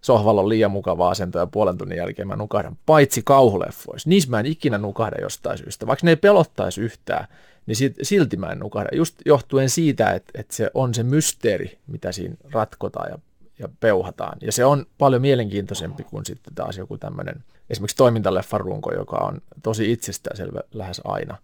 [0.00, 4.08] sohvalla on liian mukava asento ja puolen tunnin jälkeen mä nukahdan, paitsi kauhuleffoissa.
[4.08, 7.26] Niissä mä en ikinä nukahda jostain syystä, vaikka ne ei pelottaisi yhtään,
[7.66, 8.88] niin silti mä en nukahda.
[8.92, 13.18] Just johtuen siitä, että, että se on se mysteeri, mitä siinä ratkotaan ja,
[13.58, 14.38] ja peuhataan.
[14.42, 19.40] Ja se on paljon mielenkiintoisempi kuin sitten taas joku tämmöinen esimerkiksi toimintaleffan runko, joka on
[19.62, 21.36] tosi itsestäänselvä lähes aina.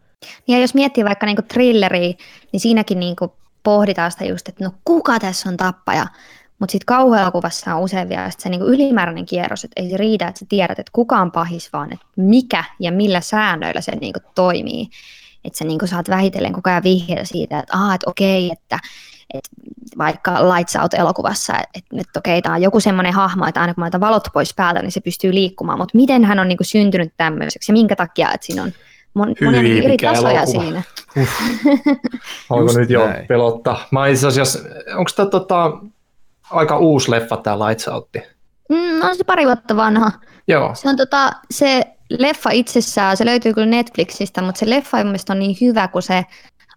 [0.48, 2.14] Ja jos miettii vaikka niinku thrilleriä,
[2.52, 6.06] niin siinäkin niinku pohditaan sitä just, että no kuka tässä on tappaja,
[6.58, 10.38] mutta sitten kauhuelokuvassa on usein vielä se niinku ylimääräinen kierros, että ei se riitä, että
[10.38, 14.88] sä tiedät, että kuka on pahis, vaan että mikä ja millä säännöillä se niinku toimii.
[15.44, 18.78] Että sä niinku saat vähitellen koko ajan vihjeitä siitä, että, aha, että okei, että,
[19.34, 19.50] että
[19.98, 24.00] vaikka Lights Out-elokuvassa, että, että okei, tämä on joku semmoinen hahmo, että aina kun mä
[24.00, 27.74] valot pois päältä, niin se pystyy liikkumaan, mutta miten hän on niinku syntynyt tämmöiseksi ja
[27.74, 28.72] minkä takia, että siinä on
[29.14, 30.62] mon, monia niinku eri tasoja elokuva.
[30.62, 30.82] siinä.
[32.50, 33.86] Onko nyt jo pelottaa?
[33.90, 34.58] Mä itse asiassa,
[34.96, 35.72] onko tämä tota,
[36.50, 38.08] aika uusi leffa tämä Lights Out?
[38.68, 40.10] Mm, on se pari vuotta vanha.
[40.48, 40.74] Joo.
[40.74, 44.98] Se on tota, se leffa itsessään, se löytyy kyllä Netflixistä, mutta se leffa
[45.30, 46.24] on niin hyvä, kun se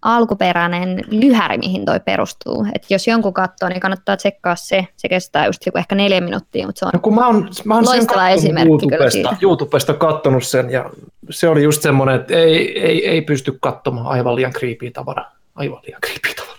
[0.02, 2.68] alkuperäinen lyhäri, mihin toi perustuu.
[2.76, 4.88] Et jos jonkun katsoo, niin kannattaa tsekkaa se.
[4.98, 7.76] Se kestää just joku ehkä neljä minuuttia, mutta se on no, kun mä oon, mä
[7.76, 10.90] oon loistava esimerkki YouTubesta, YouTubesta kattonut sen, ja
[11.30, 15.36] se oli just semmoinen, että ei, ei, ei pysty katsomaan aivan liian creepy tavaraa.
[15.56, 16.58] Aivan liian creepy tavaraa.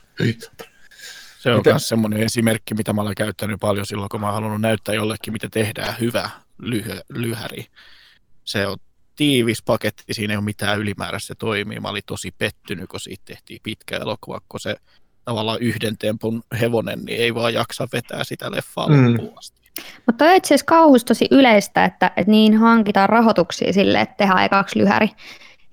[1.38, 4.61] Se on myös semmoinen esimerkki, mitä mä olen käyttänyt paljon silloin, kun mä oon halunnut
[4.61, 6.31] näyttää jollekin, mitä tehdään hyvä
[6.62, 7.66] lyhy- lyhäri.
[8.44, 8.77] Se on
[9.18, 11.81] tiivis paketti, siinä ei ole mitään ylimääräistä, se toimii.
[11.81, 14.76] Mä olin tosi pettynyt, kun siitä tehtiin pitkä elokuva, kun se
[15.24, 19.07] tavallaan yhden tempun hevonen, niin ei vaan jaksa vetää sitä leffaa mm.
[19.07, 19.59] loppuun asti.
[20.07, 24.44] Mutta on itse asiassa kauhus tosi yleistä, että, että niin hankitaan rahoituksia sille, että tehdään
[24.44, 25.11] ekaksi lyhäri.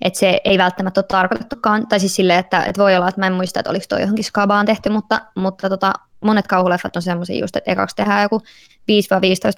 [0.02, 3.26] Että se ei välttämättä ole tarkoitettukaan, tai siis silleen, että, että voi olla, että mä
[3.26, 7.40] en muista, että oliko toi johonkin skabaan tehty, mutta, mutta tota, monet kauhuleffat on semmoisia
[7.40, 8.42] just, että ekaksi tehdään joku 5-15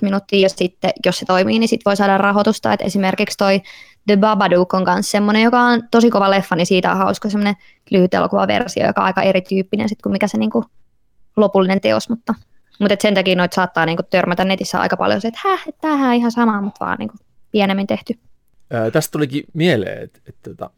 [0.03, 3.61] minuuttia, ja sitten jos se toimii, niin sitten voi saada rahoitusta, että esimerkiksi toi
[4.07, 7.57] The Babadook on myös semmoinen, joka on tosi kova leffa, niin siitä on hauska semmoinen
[7.91, 10.65] lyhyt elokuvaversio, joka on aika erityyppinen sitten kuin mikä se niinku
[11.37, 12.35] lopullinen teos, mutta,
[12.81, 15.81] mutta et sen takia noita saattaa niinku törmätä netissä aika paljon se, että häh, että
[15.81, 17.17] tämähän on ihan sama, mutta vaan niinku
[17.51, 18.15] pienemmin tehty.
[18.71, 20.71] Ää, tästä tulikin mieleen, että, että, että tota,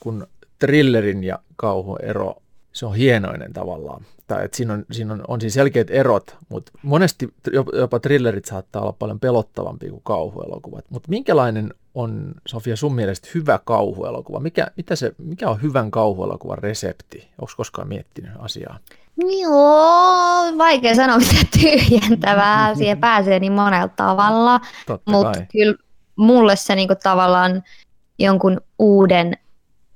[0.00, 0.26] kun
[0.58, 2.36] thrillerin ja kauhun ero,
[2.72, 4.04] se on hienoinen tavallaan.
[4.26, 7.34] Tai että siinä on, siinä on, on siis selkeät erot, mutta monesti
[7.72, 10.84] jopa thrillerit saattaa olla paljon pelottavampi kuin kauhuelokuvat.
[10.90, 14.40] Mutta minkälainen on, Sofia, sun mielestä hyvä kauhuelokuva?
[14.40, 17.28] Mikä, mitä se, mikä on hyvän kauhuelokuvan resepti?
[17.40, 18.78] Onko koskaan miettinyt asiaa?
[19.40, 22.74] Joo, vaikea sanoa mitä tyhjentävää.
[22.74, 24.60] Siihen pääsee niin monella tavalla.
[25.06, 25.74] Mutta kyllä
[26.16, 27.62] mulle se niinku tavallaan
[28.18, 29.36] jonkun uuden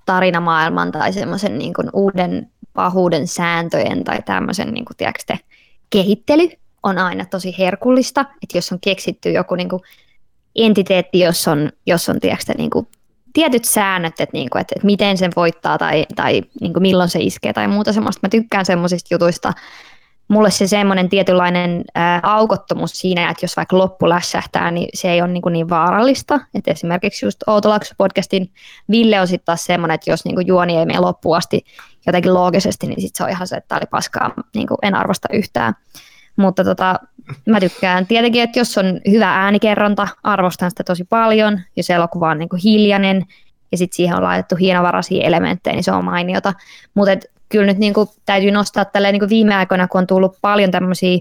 [0.06, 5.36] tarinamaailman tai semmoisen niinku uuden pahuuden sääntöjen tai tämmöisen niinku, tiedätkö,
[5.90, 6.48] kehittely
[6.82, 8.20] on aina tosi herkullista.
[8.20, 9.80] Että jos on keksitty joku niinku
[10.56, 12.88] entiteetti, jos on, jos on tiedätkö, niinku,
[13.32, 17.52] tietyt säännöt, että, niinku, että, että miten sen voittaa tai, tai niinku, milloin se iskee
[17.52, 18.20] tai muuta semmoista.
[18.22, 19.52] Mä tykkään semmoisista jutuista,
[20.28, 25.22] mulle se semmoinen tietynlainen ää, aukottomuus siinä, että jos vaikka loppu lässähtää, niin se ei
[25.22, 26.40] ole niin, niin vaarallista.
[26.54, 28.50] Et esimerkiksi just Outolakso-podcastin
[28.90, 31.64] Ville on sitten taas semmoinen, että jos niin kuin juoni ei mene loppuun asti
[32.06, 34.94] jotenkin loogisesti, niin sitten se on ihan se, että tämä oli paskaa, niin kuin en
[34.94, 35.74] arvosta yhtään.
[36.36, 37.00] Mutta tota,
[37.46, 41.60] mä tykkään tietenkin, että jos on hyvä äänikerronta, arvostan sitä tosi paljon.
[41.76, 43.24] Jos elokuva on niin kuin hiljainen
[43.72, 46.52] ja sitten siihen on laitettu hienovaraisia elementtejä, niin se on mainiota.
[46.94, 50.70] Mutta kyllä nyt niin kuin, täytyy nostaa tällä niin viime aikoina, kun on tullut paljon
[50.70, 51.18] tämmöisiä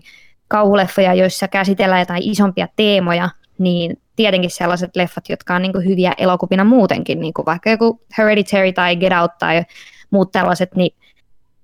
[0.47, 6.63] kauhuleffoja, joissa käsitellään jotain isompia teemoja, niin tietenkin sellaiset leffat, jotka on niin hyviä elokuvina
[6.63, 9.63] muutenkin, niin kuin vaikka joku Hereditary tai Get Out tai
[10.09, 10.95] muut tällaiset, niin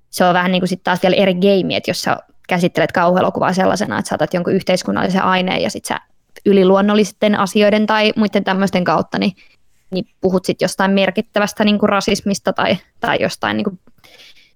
[0.10, 2.18] se on vähän niin kuin sitten taas vielä eri game, että jos sä
[2.48, 6.02] käsittelet kauhuelokuvaa sellaisena, että saatat jonkun yhteiskunnallisen aineen ja sitten sä
[6.46, 9.32] yliluonnollisten asioiden tai muiden tämmöisten kautta, niin,
[9.92, 13.80] niin puhut sitten jostain merkittävästä niin kuin rasismista tai, tai jostain niin kuin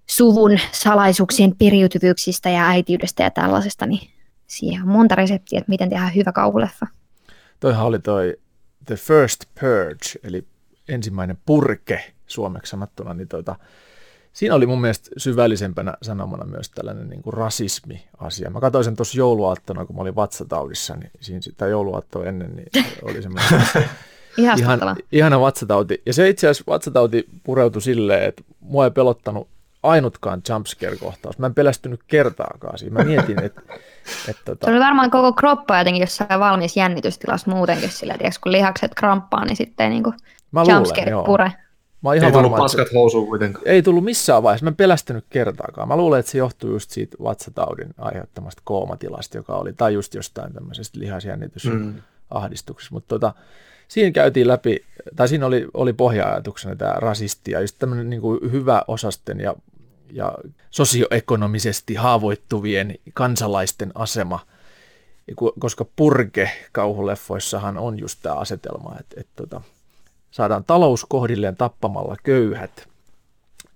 [0.10, 4.10] suvun salaisuuksien periytyvyyksistä ja äitiydestä ja tällaisesta, niin
[4.48, 6.88] siihen on monta reseptiä, että miten tehdään hyvä kauhuleffa.
[7.60, 8.38] Toihan oli toi
[8.86, 10.48] The First Purge, eli
[10.89, 13.56] ensimmäinen purke suomeksi sanottuna, niin tota,
[14.34, 18.50] siinä oli mun mielestä syvällisempänä sanomana myös tällainen niin kuin rasismi-asia.
[18.50, 22.86] Mä katsoin sen tuossa jouluaattona, kun mä olin vatsataudissa, niin siinä sitä jouluaattoa ennen niin
[23.02, 23.62] oli semmoinen
[24.38, 24.58] ihan,
[25.12, 26.02] ihana vatsatauti.
[26.06, 29.48] Ja se itse asiassa vatsatauti pureutui silleen, että mua ei pelottanut
[29.84, 31.38] ainutkaan jumpscare-kohtaus.
[31.38, 33.00] Mä en pelästynyt kertaakaan siinä.
[33.00, 33.62] Mä mietin, että...
[34.28, 34.65] Et, tota...
[34.65, 39.46] Se oli varmaan koko kroppa jotenkin jossain valmis jännitystilassa muutenkin sillä, että kun lihakset kramppaa,
[39.46, 40.13] niin sitten ei niinku
[40.67, 41.52] jumpscare luulen, pure.
[42.02, 43.67] Mä ihan ei tullut varma, paskat housuun kuitenkaan.
[43.67, 44.63] Ei tullut missään vaiheessa.
[44.63, 45.88] Mä en pelästynyt kertaakaan.
[45.88, 50.54] Mä luulen, että se johtuu just siitä vatsataudin aiheuttamasta koomatilasta, joka oli, tai just jostain
[50.54, 52.91] tämmöisestä lihasjännitysahdistuksesta.
[52.91, 52.96] Mm.
[52.96, 53.34] Mutta tota,
[53.88, 58.52] siinä käytiin läpi, tai siinä oli, oli pohja-ajatuksena tämä rasisti ja just tämmöinen niin kuin
[58.52, 59.56] hyvä osasten ja
[60.13, 60.36] ja
[60.69, 64.39] sosioekonomisesti haavoittuvien kansalaisten asema,
[65.60, 69.62] koska purke kauhuleffoissahan on just tämä asetelma, että, että tota,
[70.32, 72.88] saadaan talous kohdilleen tappamalla köyhät.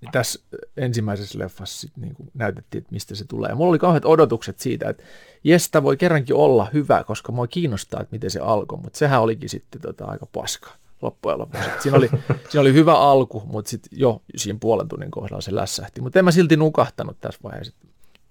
[0.02, 0.40] Niin tässä
[0.78, 3.50] ensimmäisessä leffassa sit niin kuin näytettiin, että mistä se tulee.
[3.50, 5.04] Ja mulla oli kauheat odotukset siitä, että
[5.44, 9.50] jes, voi kerrankin olla hyvä, koska mua kiinnostaa, että miten se alkoi, mutta sehän olikin
[9.50, 10.72] sitten tota, aika paska
[11.02, 11.70] loppujen lopuksi.
[11.80, 12.10] Siinä oli,
[12.50, 16.02] siinä oli hyvä alku, mutta sitten jo siinä puolen tunnin kohdalla se lässähti.
[16.02, 17.74] Mutta en mä silti nukahtanut tässä vaiheessa.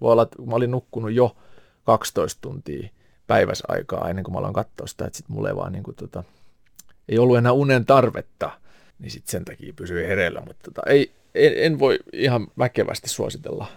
[0.01, 1.35] Voi olla, että mä olin nukkunut jo
[1.83, 2.89] 12 tuntia
[3.27, 6.23] päivässä aikaa ennen kuin mä aloin katsoa sitä, että sitten mulle vaan niin kuin, tota,
[7.09, 8.59] ei ollut enää unen tarvetta,
[8.99, 10.41] niin sitten sen takia pysyi hereillä.
[10.41, 13.67] Mutta tota, ei, en, en, voi ihan väkevästi suositella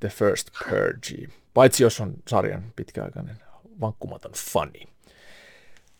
[0.00, 3.36] The First Purge, paitsi jos on sarjan pitkäaikainen
[3.80, 4.80] vankkumaton funny.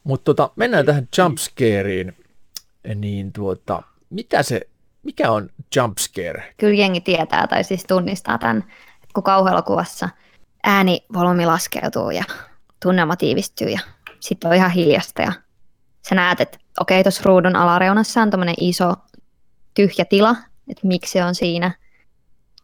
[0.05, 2.17] Mutta tota, mennään tähän jumpscareen
[2.95, 4.61] niin tuota, mitä se,
[5.03, 6.55] mikä on jumpscare?
[6.57, 8.59] Kyllä jengi tietää tai siis tunnistaa tämän,
[8.95, 10.09] että kun kauhuelokuvassa
[10.65, 12.25] äänivolyymi laskeutuu ja
[12.83, 13.81] tunnelma tiivistyy ja
[14.21, 15.33] sitten on ihan hiljasta ja
[16.09, 18.95] sä näet, että okei, tuossa ruudun alareunassa on tämmöinen iso
[19.75, 20.37] tyhjä tila,
[20.71, 21.75] että miksi se on siinä.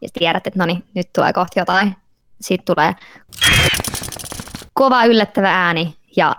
[0.01, 1.95] Ja tiedät, että no niin, nyt tulee kohti jotain.
[2.41, 2.95] Sitten tulee
[4.73, 6.35] kova yllättävä ääni ja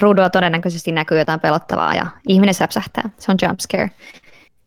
[0.00, 3.10] ruudulla todennäköisesti näkyy jotain pelottavaa ja ihminen säpsähtää.
[3.18, 3.90] Se on jump scare.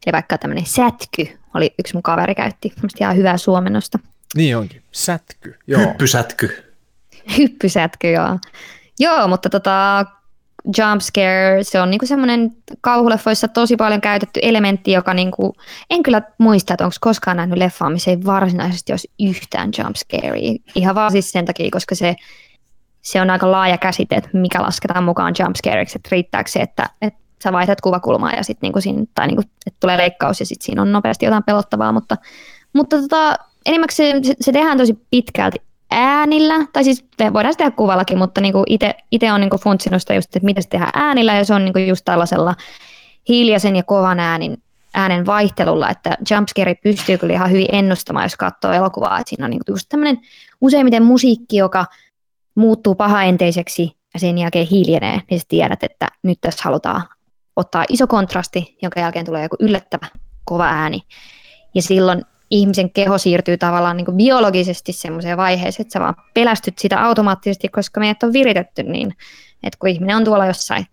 [0.06, 2.74] Eli vaikka tämmöinen sätky, oli yksi mun kaveri käytti.
[2.76, 4.00] Mielestäni ihan hyvää suomennosta.
[4.36, 4.84] Niin onkin.
[4.92, 5.56] Sätky.
[5.68, 5.82] Joo.
[5.82, 6.74] Hyppysätky.
[7.38, 8.40] Hyppysätky, joo.
[9.00, 10.06] Joo, mutta tota,
[10.78, 15.56] jump scare, se on niinku semmoinen kauhuleffoissa tosi paljon käytetty elementti, joka niinku,
[15.90, 20.40] en kyllä muista, että onko koskaan nähnyt leffaa, missä ei varsinaisesti olisi yhtään jump scare.
[20.76, 22.16] Ihan vaan siis sen takia, koska se
[23.02, 27.20] se on aika laaja käsite, että mikä lasketaan mukaan jumpscareiksi, että riittääkö se, että, että
[27.44, 30.82] sä vaihdat kuvakulmaa ja sitten niinku siinä, tai niinku, että tulee leikkaus ja sitten siinä
[30.82, 32.18] on nopeasti jotain pelottavaa, mutta,
[32.74, 33.36] mutta tota,
[33.66, 38.64] enimmäkseen se, se tehdään tosi pitkälti äänillä, tai siis voidaan se tehdä kuvallakin, mutta niinku
[39.12, 41.80] itse on niinku funtsinut sitä just, että miten se tehdään äänillä, ja se on niinku
[41.80, 42.56] just tällaisella
[43.30, 44.58] hiljaisen ja kovan äänin,
[44.94, 49.52] äänen vaihtelulla, että jumpscare pystyy kyllä ihan hyvin ennustamaan, jos katsoo elokuvaa, että siinä on
[49.52, 50.20] niinku just tämmöinen
[50.62, 51.86] useimmiten musiikki, joka
[52.56, 57.04] muuttuu pahaenteiseksi ja sen jälkeen hiljenee, niin sä tiedät, että nyt tässä halutaan
[57.56, 60.08] ottaa iso kontrasti, jonka jälkeen tulee joku yllättävä
[60.46, 61.02] kova ääni.
[61.76, 67.06] Ja silloin ihmisen keho siirtyy tavallaan niin biologisesti semmoiseen vaiheeseen, että sä vaan pelästyt sitä
[67.06, 69.14] automaattisesti, koska meidät on viritetty niin,
[69.64, 70.86] että kun ihminen on tuolla jossain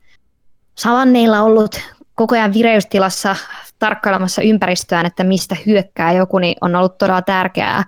[0.74, 1.80] savanneilla ollut
[2.14, 3.36] koko ajan vireystilassa
[3.78, 7.84] tarkkailemassa ympäristöään, että mistä hyökkää joku, niin on ollut todella tärkeää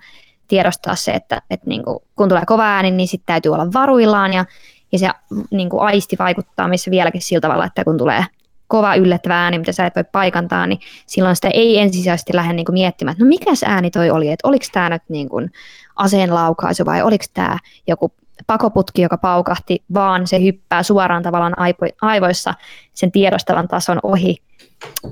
[0.48, 4.32] tiedostaa se, että, että niin kuin, kun tulee kova ääni, niin sitten täytyy olla varuillaan
[4.32, 4.44] ja,
[4.92, 5.08] ja se
[5.50, 8.24] niin kuin aisti vaikuttaa missä vieläkin sillä tavalla, että kun tulee
[8.66, 12.66] kova yllättävä ääni, mitä sä et voi paikantaa, niin silloin sitä ei ensisijaisesti lähde niin
[12.66, 15.52] kuin miettimään, että no mikä ääni toi oli, että oliko tämä nyt niin kuin
[15.96, 18.12] aseen laukaisu vai oliko tämä joku
[18.46, 21.54] pakoputki, joka paukahti, vaan se hyppää suoraan tavallaan
[22.02, 22.54] aivoissa
[22.94, 24.36] sen tiedostavan tason ohi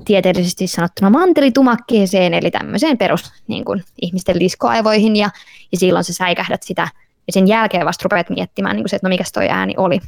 [0.05, 5.29] tieteellisesti sanottuna mantelitumakkeeseen, eli tämmöiseen perus niin kuin, ihmisten liskoaivoihin, ja,
[5.71, 6.87] ja silloin sä säikähdät sitä,
[7.27, 9.99] ja sen jälkeen vasta rupeat miettimään, niin kuin se, että no mikä toi ääni oli.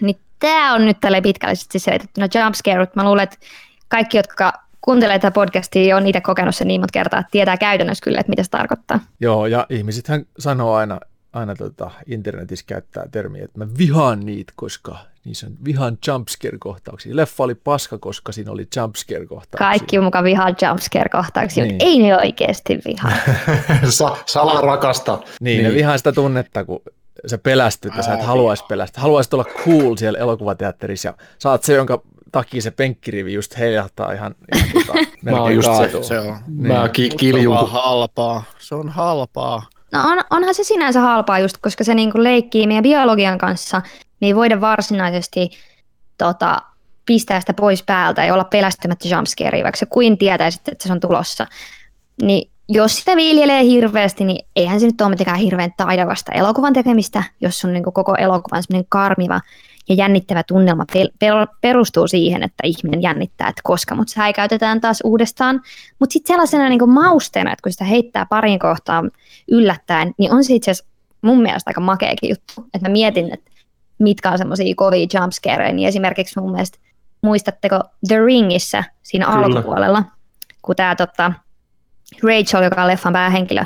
[0.00, 3.36] Niin tämä on nyt tälle pitkällisesti selitettynä jump scare, mä luulen, että
[3.88, 8.04] kaikki, jotka kuuntelee tätä podcastia, on niitä kokenut sen niin monta kertaa, että tietää käytännössä
[8.04, 9.00] kyllä, että mitä se tarkoittaa.
[9.20, 11.00] Joo, ja ihmisethän sanoo aina,
[11.32, 17.16] aina tota, internetissä käyttää termiä, että mä vihaan niitä, koska niissä on vihan jumpscare-kohtauksia.
[17.16, 19.58] Leffa oli paska, koska siinä oli jumpscare-kohtauksia.
[19.58, 21.74] Kaikki on mukaan vihaa jumpscare-kohtauksia, niin.
[21.74, 23.12] mutta ei ne oikeasti vihaa.
[23.88, 25.18] Sa- sala rakasta.
[25.40, 26.82] Niin, niin, ne vihaa sitä tunnetta, kun
[27.26, 29.02] sä pelästyt ja sä et haluaisi pelästyä.
[29.02, 34.34] Haluaisit olla cool siellä elokuvateatterissa ja saat se, jonka takia se penkkirivi just heijahtaa ihan,
[34.56, 34.92] ihan tota,
[35.30, 36.36] Mä oon just se, se on.
[36.46, 36.72] Niin.
[36.72, 37.56] Mä ki- kiljun.
[37.58, 38.42] Se on halpaa.
[38.58, 39.62] Se on halpaa.
[39.92, 43.82] No on, onhan se sinänsä halpaa just, koska se niinku leikkii meidän biologian kanssa.
[44.20, 45.50] Me ei voida varsinaisesti
[46.18, 46.58] tota,
[47.06, 51.00] pistää sitä pois päältä ja olla pelästymättä jumpscarea, vaikka se kuin tietäisi, että se on
[51.00, 51.46] tulossa.
[52.22, 57.22] Niin jos sitä viljelee hirveästi, niin eihän se nyt ole mitenkään hirveän taidavasta elokuvan tekemistä,
[57.40, 59.40] jos on niin koko elokuvan semmoinen karmiva
[59.88, 60.84] ja jännittävä tunnelma
[61.60, 65.62] perustuu siihen, että ihminen jännittää, että koska mut säikäytetään taas uudestaan.
[65.98, 69.10] Mutta sitten sellaisena niin mausteena, että kun sitä heittää parin kohtaan
[69.50, 70.92] yllättäen, niin on se itse asiassa
[71.22, 72.54] mun mielestä aika makeakin juttu.
[72.74, 73.50] Että mä mietin, että
[73.98, 76.78] mitkä on semmoisia kovia jumpscareja, niin esimerkiksi mun mielestä,
[77.22, 79.46] muistatteko The Ringissä siinä Kyllä.
[79.46, 80.02] alkupuolella,
[80.62, 81.32] kun tämä tota,
[82.22, 83.64] Rachel, joka on leffan päähenkilö,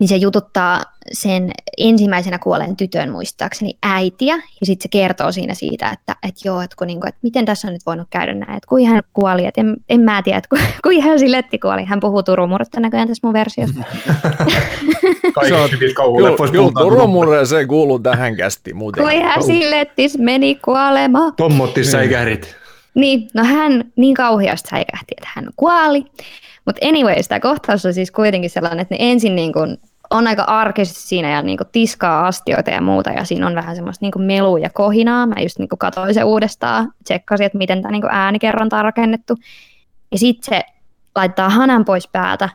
[0.00, 0.82] niin se jututtaa
[1.12, 6.60] sen ensimmäisenä kuolleen tytön muistaakseni äitiä, ja sitten se kertoo siinä siitä, että, että joo,
[6.60, 9.02] että, kun, niin kuin, että miten tässä on nyt voinut käydä näin, että kuin hän
[9.12, 12.80] kuoli, että en, en mä tiedä, että kuin hän siletti kuoli, hän puhuu Turun murretta
[12.80, 13.80] näköjään tässä mun versiossa.
[16.78, 19.04] Turun se kuuluu tähän kästi muuten.
[19.04, 21.32] Kuin hän silettis meni kuolema.
[21.36, 21.90] Tommotti niin.
[21.90, 22.56] säikärit.
[22.94, 26.04] Niin, no hän niin kauheasti säikähti, että hän kuoli.
[26.64, 29.78] Mutta anyways, tämä kohtaus on siis kuitenkin sellainen, että ne ensin niin kuin
[30.10, 33.76] on aika arkisesti siinä ja niin kuin tiskaa astioita ja muuta, ja siinä on vähän
[33.76, 35.26] semmoista niin kuin melua ja kohinaa.
[35.26, 38.84] Mä just niin kuin katsoin se uudestaan, tsekkasin, että miten tämä niin kuin äänikerronta on
[38.84, 39.36] rakennettu.
[40.12, 40.64] Ja sitten se
[41.16, 42.48] laittaa hanan pois päältä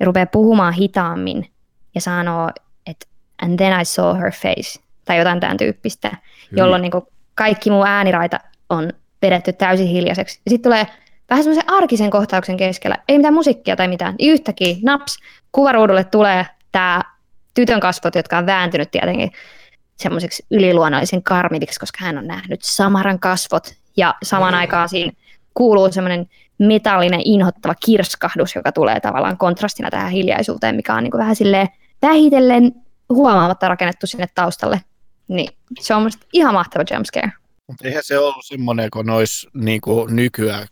[0.00, 1.50] ja rupeaa puhumaan hitaammin
[1.94, 2.50] ja sanoo,
[2.86, 3.06] että
[3.42, 6.58] and then I saw her face, tai jotain tämän tyyppistä, Hyvin.
[6.58, 10.40] jolloin niin kuin kaikki muu ääniraita on vedetty täysin hiljaiseksi.
[10.44, 10.86] Ja sitten tulee
[11.30, 15.18] vähän semmoisen arkisen kohtauksen keskellä, ei mitään musiikkia tai mitään, yhtäkkiä naps,
[15.52, 17.02] kuvaruudulle tulee tämä
[17.54, 19.30] tytön kasvot, jotka on vääntynyt tietenkin
[19.96, 24.58] semmoiseksi yliluonnollisen karmiviksi, koska hän on nähnyt samaran kasvot ja saman mm.
[24.58, 25.12] aikaan siinä
[25.54, 26.26] kuuluu semmoinen
[26.58, 31.68] metallinen inhottava kirskahdus, joka tulee tavallaan kontrastina tähän hiljaisuuteen, mikä on niin kuin vähän silleen
[32.02, 32.72] vähitellen
[33.08, 34.80] huomaamatta rakennettu sinne taustalle.
[35.28, 35.48] Niin
[35.80, 37.32] se on musta ihan mahtava jumpscare.
[37.84, 40.66] Eihän se ollut semmoinen, kun olisi niin nykyään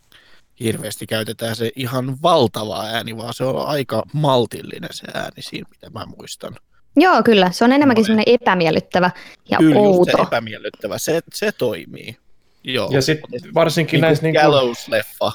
[0.61, 5.91] hirveästi käytetään se ihan valtava ääni, vaan se on aika maltillinen se ääni siinä, mitä
[5.91, 6.57] mä muistan.
[6.97, 7.51] Joo, kyllä.
[7.53, 9.11] Se on enemmänkin semmoinen epämiellyttävä
[9.51, 10.13] ja kyllä, outo.
[10.13, 10.99] Kyllä, epämiellyttävä.
[10.99, 12.17] Se, se toimii.
[12.65, 12.91] Joo.
[12.93, 14.23] Ja sitten varsinkin niin näissä...
[14.23, 15.33] Niin Gallows-leffa,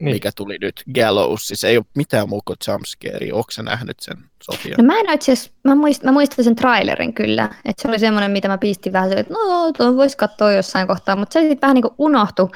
[0.00, 0.14] niin.
[0.14, 3.32] mikä tuli nyt Gallows, siis ei ole mitään muuta kuin jumpscare.
[3.32, 4.74] Onko sä nähnyt sen, Sofia?
[4.78, 5.32] No mä en itse
[5.64, 7.44] mä, muist, mä muistan sen trailerin kyllä.
[7.64, 11.16] Että se oli semmoinen, mitä mä pistin vähän että no, tuon voisi katsoa jossain kohtaa,
[11.16, 12.48] mutta se sitten vähän niin kuin unohtui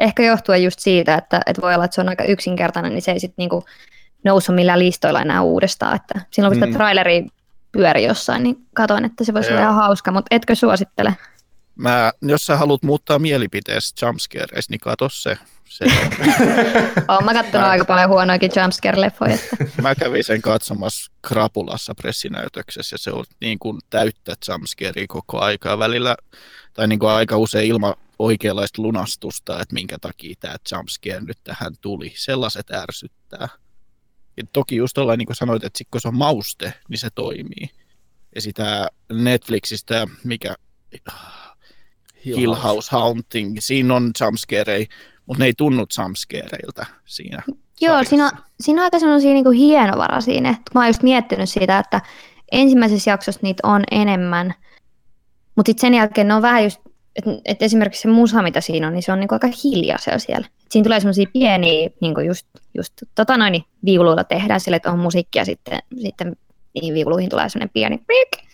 [0.00, 3.12] ehkä johtuen just siitä, että, että voi olla, että se on aika yksinkertainen, niin se
[3.12, 3.64] ei sitten niinku
[4.24, 5.96] nousu millään listoilla enää uudestaan.
[5.96, 6.66] Että silloin kun mm.
[6.66, 7.26] sitä traileri
[7.72, 11.16] pyöri jossain, niin katoin, että se voisi olla ihan hauska, mutta etkö suosittele?
[11.76, 15.38] Mä, jos sä haluat muuttaa mielipiteestä jumpscareista, niin kato se.
[15.64, 15.84] se
[17.08, 19.38] Olen mä katsonut aika paljon huonoakin jumpscare-leffoja.
[19.82, 25.78] mä kävin sen katsomassa Krapulassa pressinäytöksessä ja se on niin kuin täyttä jumpscarea koko aikaa
[25.78, 26.16] välillä,
[26.74, 31.72] tai niin kuin aika usein ilman oikeanlaista lunastusta, että minkä takia tämä jumpscare nyt tähän
[31.80, 32.12] tuli.
[32.16, 33.48] Sellaiset ärsyttää.
[34.36, 37.70] Ja toki just olla niin kuin sanoit, että kun se on mauste, niin se toimii.
[38.34, 40.54] Ja sitä Netflixistä, mikä
[42.24, 44.86] Hill, Hill House Haunting, siinä on jumpscarei,
[45.26, 47.42] mutta ne ei tunnu jumpscareilta siinä.
[47.80, 48.30] Joo, siinä on,
[48.60, 50.54] siinä on aika sellaisia niin hienovara siinä.
[50.74, 52.00] Mä oon just miettinyt siitä, että
[52.52, 54.54] ensimmäisessä jaksossa niitä on enemmän,
[55.56, 56.80] mutta sitten sen jälkeen ne on vähän just
[57.28, 60.46] että et esimerkiksi se musa, mitä siinä on, niin se on niinku aika hiljaisia siellä.
[60.46, 64.92] Et siinä tulee semmoisia pieniä, niinku just, just tota noin, niin viuluilla tehdään sille, että
[64.92, 66.36] on musiikkia sitten, sitten
[66.74, 68.44] niihin viuluihin tulee semmoinen pieni prik,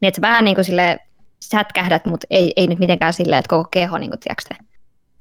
[0.00, 0.98] niin että sä vähän niin sille
[1.40, 4.64] sätkähdät, mutta ei, ei nyt mitenkään silleen, että koko keho niin kuin, tiedätkö,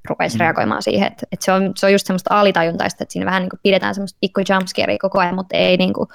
[0.10, 0.40] rupeisi mm.
[0.40, 1.08] reagoimaan siihen.
[1.08, 4.18] Että, että se, on, se on just semmoista alitajuntaista, että siinä vähän niin pidetään semmoista
[4.22, 6.10] pikku jumpscarea koko ajan, mutta ei, niin kuin,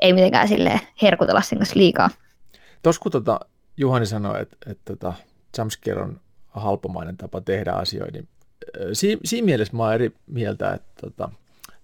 [0.00, 2.10] ei mitenkään sille herkutella sen kanssa liikaa.
[2.82, 3.40] Tuossa kun tota,
[3.76, 5.12] Juhani sanoi, että, että, että tota,
[5.58, 8.28] jumpscare on halpamainen tapa tehdä asioita, niin
[8.92, 11.30] siinä, siinä mielessä mä oon eri mieltä, että tota,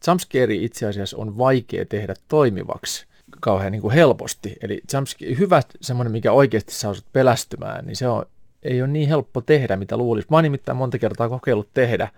[0.07, 3.07] jumpscare itse asiassa on vaikea tehdä toimivaksi
[3.41, 4.57] kauhean niin kuin helposti.
[4.63, 8.25] Eli jumpscare, hyvä semmoinen, mikä oikeasti saa sut pelästymään, niin se on,
[8.63, 10.27] ei ole niin helppo tehdä, mitä luulisi.
[10.31, 12.09] Mä oon nimittäin monta kertaa kokeillut tehdä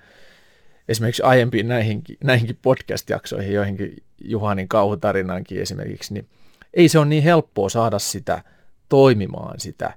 [0.89, 6.27] esimerkiksi aiempiin näihinkin, näihinkin podcast-jaksoihin, joihinkin Juhanin kauhutarinankin esimerkiksi, niin
[6.75, 8.43] ei se ole niin helppoa saada sitä
[8.89, 9.93] toimimaan sitä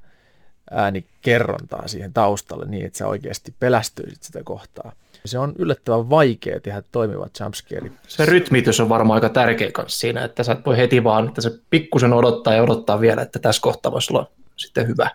[0.71, 4.91] äänikerrontaa siihen taustalle niin, että sä oikeasti pelästyisit sitä kohtaa.
[5.25, 7.91] Se on yllättävän vaikea tehdä toimiva jumpscare.
[8.07, 11.41] Se rytmitys on varmaan aika tärkeä kanssa siinä, että sä et voi heti vaan, että
[11.41, 15.09] se pikkusen odottaa ja odottaa vielä, että tässä kohtaa voisi olla sitten hyvä.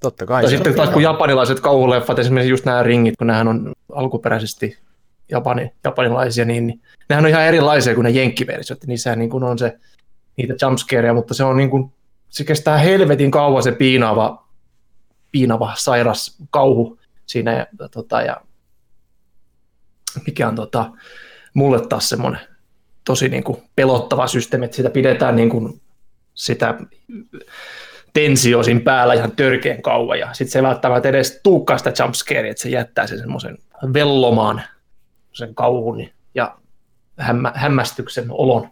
[0.00, 0.42] Totta kai.
[0.42, 4.78] Tai sitten taas kun japanilaiset kauhuleffat, esimerkiksi just nämä ringit, kun nämähän on alkuperäisesti
[5.30, 8.86] japani, japanilaisia, niin, niin nehän on ihan erilaisia kuin ne jenkkiversiot.
[8.86, 9.78] Niissähän niin kuin on se,
[10.36, 11.92] niitä jumpscareja, mutta se on niin kuin,
[12.28, 14.43] se kestää helvetin kauan se piinaava
[15.34, 17.52] piinava, sairas kauhu siinä.
[17.52, 18.40] Ja, tota, ja
[20.26, 20.90] mikä on tota,
[21.54, 22.40] mulle taas semmoinen
[23.04, 25.80] tosi niin kuin pelottava systeemi, että sitä pidetään niin kuin
[26.34, 26.74] sitä
[28.12, 32.50] tensio siinä päällä ihan törkeän kauan, ja sitten se ei välttämättä edes tuukkaa sitä jumpscarea,
[32.50, 33.58] että se jättää sen semmoisen
[33.92, 34.62] vellomaan
[35.32, 36.58] sen kauhun ja
[37.18, 38.68] hämmä, hämmästyksen olon.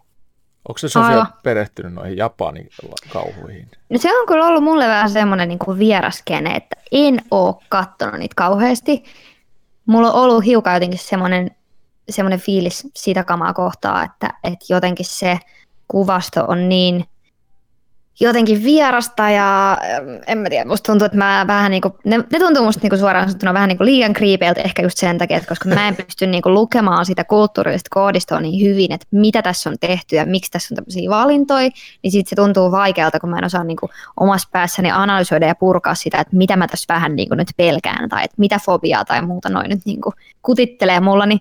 [0.68, 1.26] Onko se Sofia Aivan.
[1.42, 2.68] perehtynyt noihin Japanin
[3.12, 3.68] kauhuihin?
[3.90, 8.18] No se on kyllä ollut mulle vähän semmoinen niin kuin vieraskene, että en oo kattonut
[8.18, 9.04] niitä kauheasti.
[9.86, 11.50] Mulla on ollut hiukan jotenkin semmoinen,
[12.10, 15.38] semmoinen fiilis sitä kamaa kohtaa, että, että jotenkin se
[15.88, 17.04] kuvasto on niin
[18.20, 22.38] jotenkin vierasta ja ähm, en mä tiedä, musta tuntuu, että mä vähän niinku, ne, ne
[22.38, 25.68] tuntuu musta niinku suoraan sanottuna vähän niinku liian kriipeiltä ehkä just sen takia, että koska
[25.68, 30.16] mä en pysty niinku lukemaan sitä kulttuurillista koodistoa niin hyvin, että mitä tässä on tehty
[30.16, 31.70] ja miksi tässä on tämmöisiä valintoja,
[32.02, 33.90] niin sitten se tuntuu vaikealta, kun mä en osaa niinku
[34.20, 38.24] omassa päässäni analysoida ja purkaa sitä, että mitä mä tässä vähän niinku nyt pelkään tai
[38.24, 41.40] että mitä fobiaa tai muuta noin nyt niinku kutittelee mulla, niin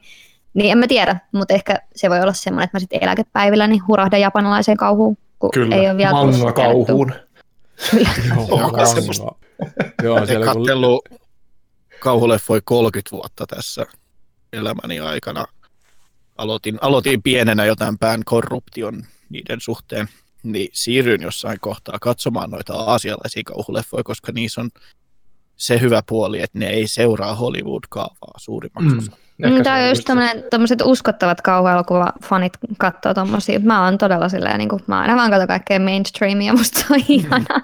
[0.54, 3.88] niin en mä tiedä, mutta ehkä se voi olla semmoinen, että mä sitten eläkepäivillä niin
[3.88, 7.14] hurahdan japanilaiseen kauhuun, kun Kyllä, ei ole vielä manga kauhuun.
[8.38, 8.86] Onko manga.
[8.86, 9.26] semmoista?
[10.04, 10.56] Joo, siellä kun...
[10.56, 11.10] katsellut
[12.00, 13.86] kauhuleffoja 30 vuotta tässä
[14.54, 15.46] elämäni aikana.
[16.38, 20.08] Aloitin, aloitin pienenä jotain pään korruption niiden suhteen,
[20.44, 24.70] niin siirryin jossain kohtaa katsomaan noita aasialaisia kauhuleffoja, koska niissä on
[25.56, 28.98] se hyvä puoli, että ne ei seuraa Hollywood-kaavaa suurimmaksi Mm.
[28.98, 29.22] osaksi.
[29.44, 30.04] Ehkä Mm, Tämä on on just
[30.50, 33.60] tommoset uskottavat kauhuelokuva-fanit katsoo tommosia.
[33.60, 37.00] Mä oon todella silleen, niin kuin, mä aina vaan katson kaikkea mainstreamia, musta se on
[37.08, 37.62] ihanaa.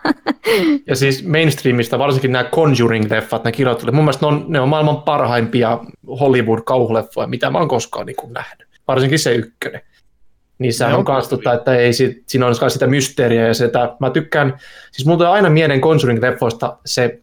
[0.88, 5.02] Ja siis mainstreamista, varsinkin nämä Conjuring-leffat, ne kirjoittelut, mun mielestä ne on, ne on maailman
[5.02, 5.80] parhaimpia
[6.20, 8.68] Hollywood-kauhuleffoja, mitä mä oon koskaan niin kuin nähnyt.
[8.88, 9.82] Varsinkin se ykkönen.
[10.60, 13.96] Niissä on on kans tota, että ei, sit, siinä on kans sitä mysteeriä ja sitä,
[14.00, 14.60] mä tykkään,
[14.92, 17.20] siis mulla tulee aina mieleen Conjuring-leffoista se,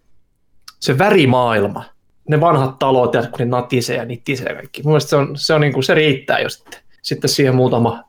[0.80, 1.84] se värimaailma,
[2.28, 4.82] ne vanhat talot ja kun ne natisee ja nittisee kaikki.
[4.82, 6.80] Mun mielestä se, on, se, on niin kuin, se riittää jo sitten.
[7.02, 8.04] Sitten siihen muutama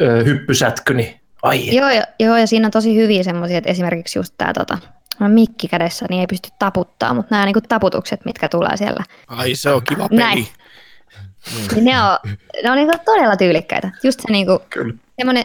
[0.00, 4.18] ö, hyppysätky, niin ai joo, ja, joo, ja siinä on tosi hyviä semmoisia, että esimerkiksi
[4.18, 4.78] just tää tota,
[5.20, 9.54] on mikki kädessä, niin ei pysty taputtaa, mutta nämä niinku taputukset, mitkä tulee siellä, Ai
[9.54, 10.20] se on kiva peli.
[10.20, 10.46] Näin.
[11.74, 12.18] niin ne on,
[12.62, 13.90] ne on niinku todella tyylikkäitä.
[14.02, 14.62] Just se niinku,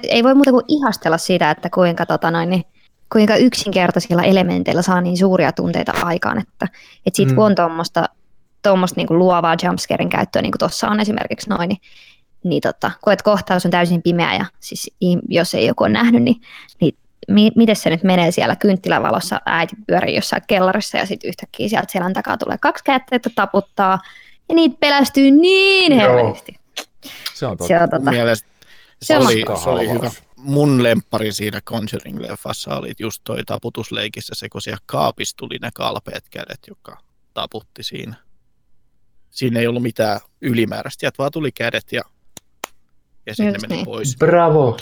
[0.03, 2.65] ei voi muuta kuin ihastella sitä, että kuinka, tota noin, niin,
[3.11, 6.67] kuinka yksinkertaisilla elementeillä saa niin suuria tunteita aikaan, että,
[7.05, 7.35] että sit Mm.
[7.35, 8.09] kun on tuommoista
[8.63, 11.81] tuommoista niinku luovaa jumpscarein käyttöä, niin kuin tuossa on esimerkiksi noin, niin,
[12.43, 14.91] niin tota, kun et kohtaus on täysin pimeä ja siis
[15.29, 16.41] jos ei joku ole nähnyt, niin,
[16.81, 16.95] niin
[17.27, 21.91] mi- miten se nyt menee siellä kynttilävalossa, äiti pyörii jossain kellarissa ja sitten yhtäkkiä sieltä
[21.91, 23.99] selän takaa tulee kaksi kättä, että taputtaa
[24.49, 26.55] ja niitä pelästyy niin helvetisti.
[27.33, 27.67] Se on totta.
[27.67, 28.47] Se on tota, mielestä
[29.01, 30.11] Se se, on oli, se oli hyvä.
[30.45, 36.23] Mun lemppari siinä Conjuring-leffassa oli just toi taputusleikissä se, kun siellä kaapissa tuli ne kalpeet
[36.31, 36.97] kädet, joka
[37.33, 38.15] taputti siinä.
[39.29, 42.01] Siinä ei ollut mitään ylimääräistä, sieltä vaan tuli kädet ja,
[43.25, 43.85] ja sitten Just ne meni niin.
[43.85, 44.15] pois.
[44.17, 44.77] bravo.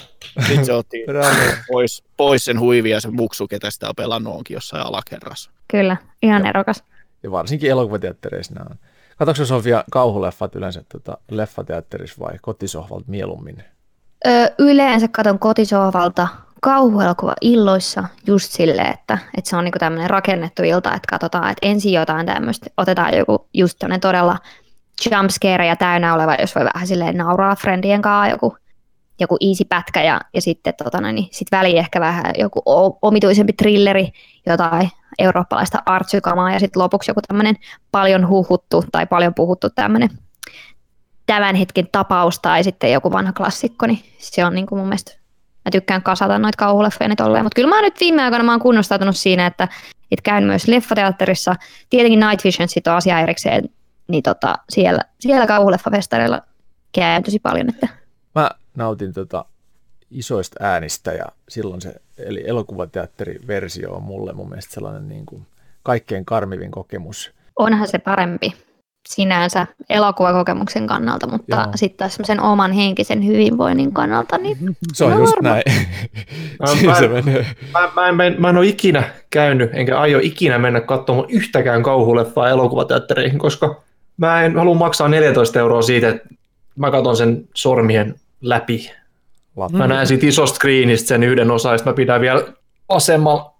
[0.47, 1.35] Sitten se otti Bravo.
[1.71, 5.51] pois, pois sen huivi ja se muksu, ketä sitä on pelannut onkin jossain alakerrassa.
[5.67, 6.83] kyllä, ihan erokas.
[7.23, 8.77] Ja varsinkin elokuvateattereissa nämä on.
[9.17, 13.63] Katsoitko Sofia kauhuleffat yleensä tota, leffateatterissa vai kotisohvalta mieluummin?
[14.27, 16.27] Ö, yleensä katon kotisohvalta
[16.61, 21.67] kauhuelokuva illoissa just silleen, että, että se on niinku tämmöinen rakennettu ilta, että katsotaan, että
[21.67, 24.37] ensin jotain tämmöistä, otetaan joku just tämmöinen todella
[25.11, 28.57] jumpscare ja täynnä oleva, jos voi vähän silleen nauraa friendien kanssa joku,
[29.19, 32.61] joku easy pätkä ja, ja sitten tota niin sit väliin ehkä vähän joku
[33.01, 34.11] omituisempi thrilleri,
[34.45, 37.55] jotain eurooppalaista artsykamaa ja sitten lopuksi joku tämmöinen
[37.91, 40.09] paljon huhuttu tai paljon puhuttu tämmöinen
[41.25, 45.11] tämän hetken tapaus tai sitten joku vanha klassikko, niin se on niin kuin mun mielestä,
[45.65, 48.59] mä tykkään kasata noita kauhuleffoja nyt olleen, mutta kyllä mä nyt viime aikoina mä oon
[48.59, 49.67] kunnostautunut siinä, että,
[50.11, 51.55] että käyn myös leffateatterissa,
[51.89, 53.69] tietenkin Night Vision sit on asia erikseen,
[54.07, 56.41] niin tota, siellä, siellä kauhuleffafestareilla
[56.91, 57.87] käyn tosi paljon, että
[58.35, 59.45] Mä nautin tota
[60.11, 65.45] isoista äänistä ja silloin se, eli elokuvateatteriversio on mulle mun mielestä sellainen niin kuin
[65.83, 67.31] kaikkein karmivin kokemus.
[67.59, 68.53] onhan se parempi
[69.09, 74.57] sinänsä elokuvakokemuksen kannalta, mutta sitten taas semmoisen oman henkisen hyvinvoinnin kannalta, niin
[74.93, 75.61] Se on just varmaan.
[75.65, 76.85] näin.
[76.85, 77.45] Mä- se menee.
[77.73, 81.29] Mä, mä, en, mä, en, mä en ole ikinä käynyt, enkä aio ikinä mennä katsomaan
[81.29, 83.81] yhtäkään kauhuleffaa elokuvateattereihin, koska
[84.17, 86.29] mä en halua maksaa 14 euroa siitä, että
[86.75, 88.91] mä katson sen sormien läpi.
[89.71, 92.43] Mä näen siitä isosta screenistä sen yhden osan, ja mä pidän vielä
[92.89, 93.52] vasemmalla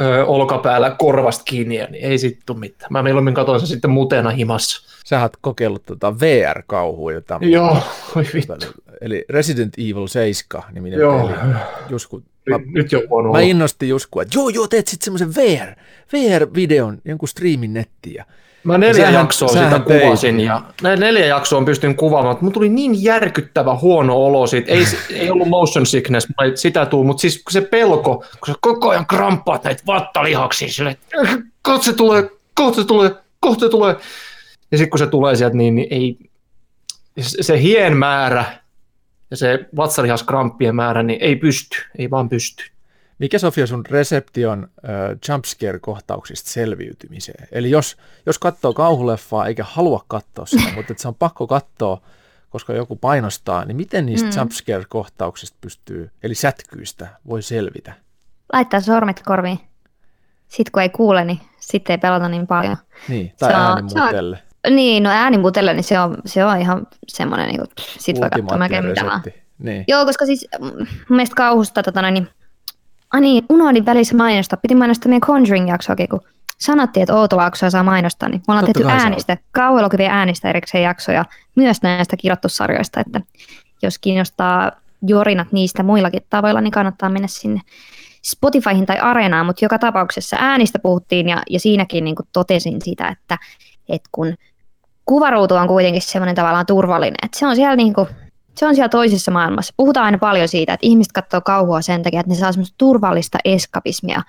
[0.00, 2.92] ö, olkapäällä korvasta kiinni, ja niin ei sit tuu mitään.
[2.92, 4.90] Mä mieluummin katson sen sitten mutena himassa.
[5.04, 7.78] Sä oot kokeillut tota VR-kauhua, jota Joo,
[8.16, 8.54] oi vittu.
[9.00, 11.38] eli Resident Evil 7 niminen Joo, peli.
[11.88, 15.04] Just kun mä, nyt, jo huono mä innostin just kun, että joo joo teet sitten
[15.04, 15.74] semmoisen VR,
[16.12, 18.24] VR-videon, jonkun striimin nettiin ja
[18.64, 20.02] Mä neljä Sähän- jaksoa sähän sitä teit.
[20.02, 24.72] kuvasin ja näin neljä jaksoa pystyn kuvaamaan, mutta mulla tuli niin järkyttävä huono olo siitä.
[24.72, 28.88] Ei, ei ollut motion sickness, ei sitä tuu, mutta siis se pelko, kun sä koko
[28.90, 30.96] ajan kramppaat näitä vattalihaksia sille,
[31.62, 33.96] kohta se tulee, kohta se tulee, kohta se tulee.
[34.72, 36.16] Ja sitten kun se tulee sieltä, niin, niin ei,
[37.20, 38.44] se se hien määrä
[39.30, 42.64] ja se vatsalihaskrampien määrä, niin ei pysty, ei vaan pysty.
[43.18, 47.48] Mikä Sofia sun resepti on äh, jumpscare-kohtauksista selviytymiseen?
[47.52, 52.00] Eli jos, jos katsoo kauhuleffaa eikä halua katsoa sitä, mutta että se on pakko katsoa,
[52.50, 54.36] koska joku painostaa, niin miten niistä mm.
[54.36, 57.92] Jumpscare-kohtauksista pystyy, eli sätkyistä, voi selvitä?
[58.52, 59.58] Laittaa sormet korviin.
[60.48, 62.76] Sitten kun ei kuule, niin sitten ei pelata niin paljon.
[63.08, 64.42] Niin, tai Se on- ääni se on- muutelle.
[64.70, 68.58] Niin, no äänimutelle, niin se on, se on ihan semmoinen, niin kuin, sit voi katsoa
[68.58, 69.22] melkein mitä vaan.
[69.58, 69.84] Niin.
[69.88, 72.28] Joo, koska siis mm, mun mielestä kauhusta, tota, niin,
[73.12, 74.58] ai niin, unohdin välissä mainostaa.
[74.62, 76.20] Piti mainostaa meidän Conjuring-jaksoakin, kun
[76.58, 81.24] sanottiin, että Outolaaksoa saa mainostaa, niin me ollaan Totta tehty äänistä, kauhuelokuvien äänistä erikseen jaksoja,
[81.56, 83.20] myös näistä kirjoitussarjoista, että
[83.82, 87.60] jos kiinnostaa jorinat niistä muillakin tavoilla, niin kannattaa mennä sinne
[88.22, 93.38] Spotifyhin tai Areenaan, mutta joka tapauksessa äänistä puhuttiin ja, ja siinäkin niin totesin sitä, että,
[93.88, 94.34] että kun
[95.10, 98.08] kuvaruutu on kuitenkin semmoinen tavallaan turvallinen, että se on siellä niin kuin,
[98.54, 99.74] se on siellä toisessa maailmassa.
[99.76, 103.38] Puhutaan aina paljon siitä, että ihmiset katsoo kauhua sen takia, että ne saa semmoista turvallista
[103.44, 104.22] eskapismia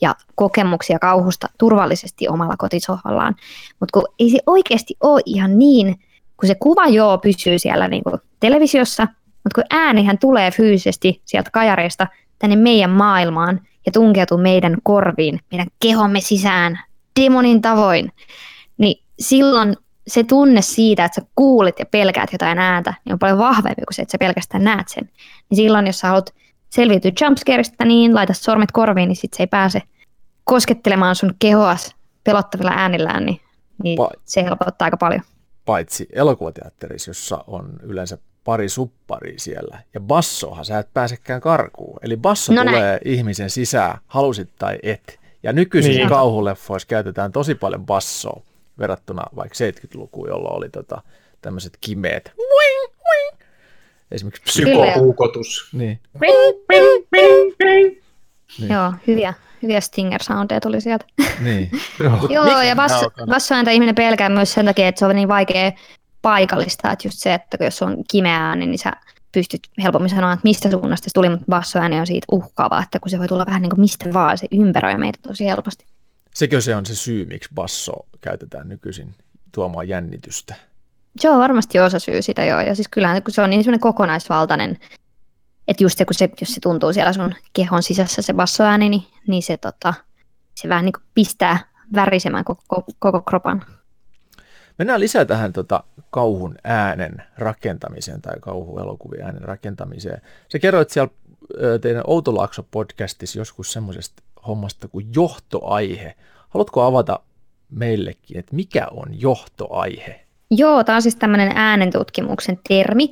[0.00, 3.34] ja kokemuksia kauhusta turvallisesti omalla kotisohvallaan.
[3.80, 6.00] Mutta kun ei se oikeasti ole ihan niin,
[6.36, 11.50] kun se kuva joo pysyy siellä niin kuin televisiossa, mutta kun äänihän tulee fyysisesti sieltä
[11.50, 12.06] kajareista
[12.38, 16.80] tänne meidän maailmaan ja tunkeutuu meidän korviin, meidän kehomme sisään
[17.20, 18.12] demonin tavoin,
[18.78, 19.76] niin silloin
[20.06, 23.94] se tunne siitä, että sä kuulet ja pelkäät jotain ääntä, niin on paljon vahvempi kuin
[23.94, 25.10] se, että sä pelkästään näet sen.
[25.50, 26.34] Niin silloin, jos sä haluat
[26.70, 29.82] selviytyä jumpscareista, niin laita sormet korviin, niin sit se ei pääse
[30.44, 33.40] koskettelemaan sun kehoas pelottavilla äänillään, niin,
[33.82, 35.22] niin Pa- se helpottaa aika paljon.
[35.64, 39.78] Paitsi elokuvateatterissa, jossa on yleensä pari supparia siellä.
[39.94, 41.98] Ja bassohan sä et pääsekään karkuun.
[42.02, 42.74] Eli basso No näin.
[42.76, 45.20] tulee ihmisen sisään, halusit tai et.
[45.42, 46.08] Ja nykyisin niin.
[46.08, 48.42] kauhuleffoissa käytetään tosi paljon bassoa
[48.82, 51.02] verrattuna vaikka 70-lukuun, jolloin oli tota,
[51.40, 52.32] tämmöiset kimeet.
[52.38, 53.40] Wing, wing.
[54.10, 54.42] Esimerkiksi.
[54.44, 55.68] Psykohuukotus.
[55.72, 56.00] niin.
[58.58, 58.72] Niin.
[58.72, 61.04] Joo, hyviä, hyviä stinger-soundeja tuli sieltä.
[61.40, 61.70] niin.
[62.34, 65.72] Joo, ja basso, bassoääntä ihminen pelkää myös sen takia, että se on niin vaikea
[66.22, 68.92] paikallista, että just se, että jos on kimeä ääni, niin sä
[69.32, 73.10] pystyt helpommin sanomaan, että mistä suunnasta se tuli, mutta bassoääni on siitä uhkaava, että kun
[73.10, 75.84] se voi tulla vähän niin kuin mistä vaan, se ympäröi meitä tosi helposti.
[76.34, 79.14] Sekö se on se syy, miksi basso käytetään nykyisin
[79.52, 80.54] tuomaan jännitystä?
[81.18, 83.80] Se on varmasti osa syy sitä joo, ja siis kyllähän kun se on niin semmoinen
[83.80, 84.78] kokonaisvaltainen,
[85.68, 89.02] että just se, kun se, jos se tuntuu siellä sun kehon sisässä se bassoääni, niin,
[89.26, 89.94] niin se, tota,
[90.54, 91.58] se vähän niin kuin pistää
[91.94, 93.64] värisemään koko, koko, koko kropan.
[94.78, 100.22] Mennään lisää tähän tota, kauhun äänen rakentamiseen tai kauhuelokuvien äänen rakentamiseen.
[100.52, 101.12] Sä kerroit siellä
[101.80, 106.14] teidän Outolaakso-podcastissa joskus semmoisesta hommasta kuin johtoaihe.
[106.48, 107.20] Haluatko avata
[107.70, 110.20] meillekin, että mikä on johtoaihe?
[110.50, 113.10] Joo, tämä on siis tämmöinen äänentutkimuksen termi,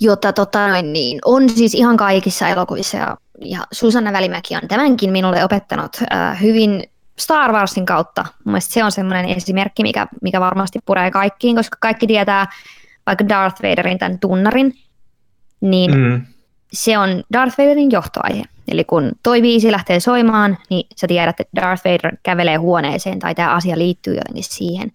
[0.00, 2.96] jota tota, niin, on siis ihan kaikissa elokuvissa.
[2.96, 6.82] Ja, ja Susanna Välimäki on tämänkin minulle opettanut äh, hyvin
[7.18, 8.24] Star Warsin kautta.
[8.44, 12.46] Mun mielestä se on semmoinen esimerkki, mikä, mikä varmasti puree kaikkiin, koska kaikki tietää
[13.06, 14.74] vaikka Darth Vaderin tämän tunnarin,
[15.60, 16.26] niin Mm.
[16.72, 18.44] se on Darth Vaderin johtoaihe.
[18.68, 23.34] Eli kun toi biisi lähtee soimaan, niin sä tiedät, että Darth Vader kävelee huoneeseen tai
[23.34, 24.92] tämä asia liittyy jotenkin siihen.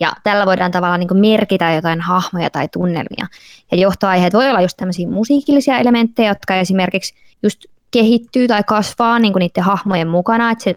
[0.00, 3.26] Ja tällä voidaan tavallaan niin merkitä jotain hahmoja tai tunnelmia.
[3.72, 9.32] Ja johtoaiheet voi olla just tämmöisiä musiikillisia elementtejä, jotka esimerkiksi just kehittyy tai kasvaa niin
[9.38, 10.74] niiden hahmojen mukana, että se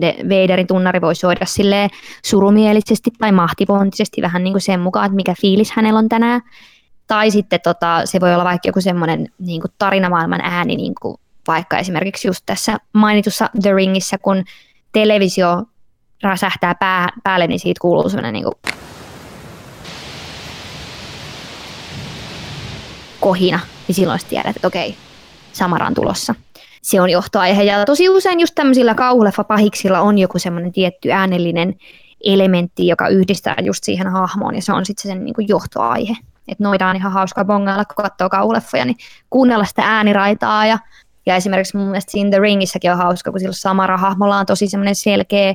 [0.00, 1.90] de- Vaderin tunnari voi soida silleen
[2.24, 6.40] surumielisesti tai mahtipontisesti vähän niin kuin sen mukaan, että mikä fiilis hänellä on tänään.
[7.06, 11.16] Tai sitten tota, se voi olla vaikka joku semmoinen niin tarinamaailman ääni, niin kuin
[11.48, 14.44] vaikka esimerkiksi just tässä mainitussa The Ringissä, kun
[14.92, 15.62] televisio
[16.22, 18.44] räsähtää pää, päälle, niin siitä kuuluu semmoinen niin
[23.20, 24.96] kohina, niin silloin tiedät, että okei,
[25.52, 26.34] Samara on tulossa.
[26.82, 31.74] Se on johtoaihe, ja tosi usein just tämmöisillä kauhuleffa-pahiksilla on joku semmoinen tietty äänellinen
[32.24, 36.16] elementti, joka yhdistää just siihen hahmoon, ja se on sitten sen niin kuin johtoaihe.
[36.48, 38.96] Että noita on ihan hauskaa bongailla, kun katsoo kauhuleffoja, niin
[39.30, 40.78] kuunnella sitä ääniraitaa, ja,
[41.28, 44.94] ja esimerkiksi mun mielestä siinä The Ringissäkin on hauska, kun sillä Samara-hahmolla on tosi semmoinen
[44.94, 45.54] selkeä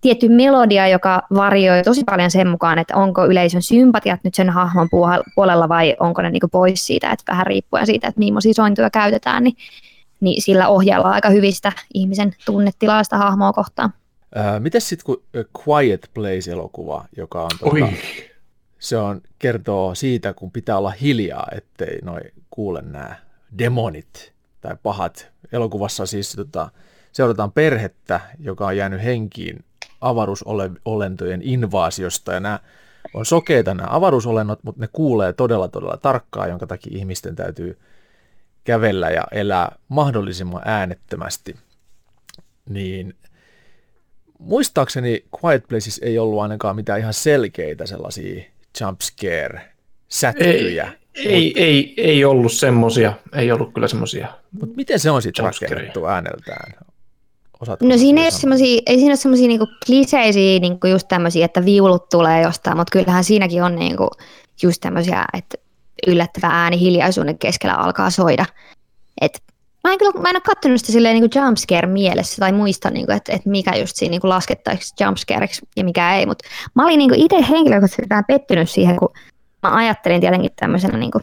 [0.00, 4.88] tietty melodia, joka varioi tosi paljon sen mukaan, että onko yleisön sympatiat nyt sen hahmon
[5.34, 9.44] puolella vai onko ne niinku pois siitä, että vähän riippuen siitä, että millaisia sointuja käytetään,
[9.44, 9.56] niin,
[10.20, 13.92] niin sillä ohjaillaan aika hyvistä ihmisen tunnetilaa sitä hahmoa kohtaan.
[14.34, 17.92] Ää, mites sitten kun A Quiet Place-elokuva, joka on tuota,
[18.78, 23.14] se on, kertoo siitä, kun pitää olla hiljaa, ettei noi kuule nämä
[23.58, 24.32] demonit
[24.62, 25.30] tai pahat.
[25.52, 26.70] Elokuvassa siis tota,
[27.12, 29.64] seurataan perhettä, joka on jäänyt henkiin
[30.00, 32.60] avaruusolentojen invaasiosta ja nämä
[33.14, 37.78] on sokeita nämä avaruusolennot, mutta ne kuulee todella todella tarkkaan, jonka takia ihmisten täytyy
[38.64, 41.56] kävellä ja elää mahdollisimman äänettömästi.
[42.68, 43.14] Niin
[44.38, 48.44] muistaakseni Quiet Places ei ollut ainakaan mitään ihan selkeitä sellaisia
[48.80, 49.72] jump scare
[51.14, 54.28] Ei, ei, ei ollut semmosia, ei ollut kyllä semmosia.
[54.60, 56.74] Mutta miten se on sitten rakennettu ääneltään?
[57.60, 61.64] Osaatko No siinä ei semmosia, ei siinä ole semmoisia niinku kliseisiä niinku just tämmöisiä, että
[61.64, 64.10] viulut tulee jostain, mutta kyllähän siinäkin on niinku
[64.62, 65.58] just tämmöisiä, että
[66.06, 68.44] yllättävä ääni hiljaisuuden keskellä alkaa soida.
[69.20, 69.42] Et
[69.84, 73.12] mä en kyllä, mä en ole kattonut sitä silleen niinku jumpscare mielessä tai muista, niinku,
[73.12, 77.14] että et mikä just siinä niinku laskettaisiin jumpscareiksi ja mikä ei, mutta mä olin niinku
[77.18, 79.12] itse henkilökohtaisesti vähän pettynyt siihen, kun
[79.62, 81.20] mä ajattelin tietenkin tämmöisenä niinku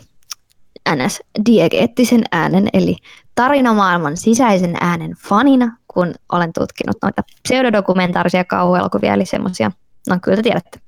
[0.96, 1.22] ns.
[1.50, 2.96] diegeettisen äänen, eli
[3.36, 9.72] tarinamaailman sisäisen äänen fanina, kun olen tutkinut noita pseudodokumentaarisia kauhuelokuvia, eli semmoisia,
[10.10, 10.80] no kyllä te tiedätte,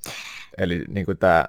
[0.58, 1.46] Eli niin kuin tämä,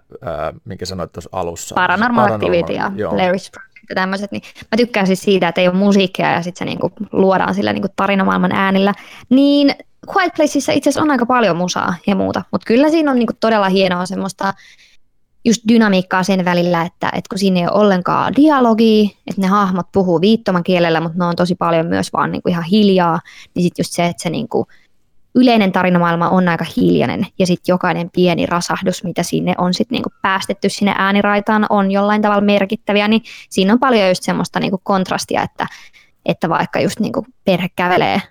[0.64, 1.74] minkä sanoit tuossa alussa.
[1.74, 3.12] Paranormal Activity ja joo.
[3.12, 6.58] Larry's Project ja tämmöiset, niin mä tykkään siis siitä, että ei ole musiikkia ja sitten
[6.58, 8.94] se niinku luodaan sillä niinku tarinamaailman äänillä,
[9.28, 9.74] niin
[10.16, 13.32] Quiet Placeissa itse asiassa on aika paljon musaa ja muuta, mutta kyllä siinä on niinku
[13.40, 14.54] todella hienoa semmoista
[15.44, 19.86] just dynamiikkaa sen välillä, että, että kun siinä ei ole ollenkaan dialogia, että ne hahmot
[19.92, 23.20] puhuu viittomakielellä, mutta ne on tosi paljon myös vaan niinku ihan hiljaa,
[23.54, 24.66] niin sitten just se, että se niinku
[25.34, 30.10] yleinen tarinamaailma on aika hiljainen ja sitten jokainen pieni rasahdus, mitä sinne on sitten niinku
[30.22, 35.42] päästetty sinne ääniraitaan, on jollain tavalla merkittäviä, niin siinä on paljon just semmoista niinku kontrastia,
[35.42, 35.66] että,
[36.26, 38.22] että vaikka just niinku perhe kävelee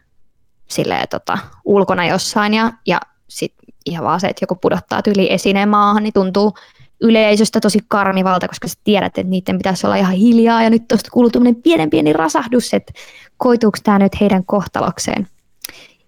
[0.68, 5.70] silleen, tota, ulkona jossain ja, ja sitten ihan vaan se, että joku pudottaa yli esineen
[5.70, 6.54] maahan, niin tuntuu
[7.02, 11.10] yleisöstä tosi karmivalta, koska sä tiedät, että niiden pitäisi olla ihan hiljaa ja nyt tuosta
[11.12, 12.94] kuuluu tämmöinen pienen pieni rasahdus, että
[13.38, 15.28] koituuko tämä nyt heidän kohtalokseen.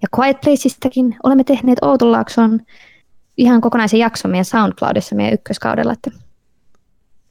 [0.02, 2.60] Ja Quiet Placeistakin olemme tehneet Outolaakson
[3.38, 6.12] ihan kokonaisen jakson meidän SoundCloudissa meidän ykköskaudella, että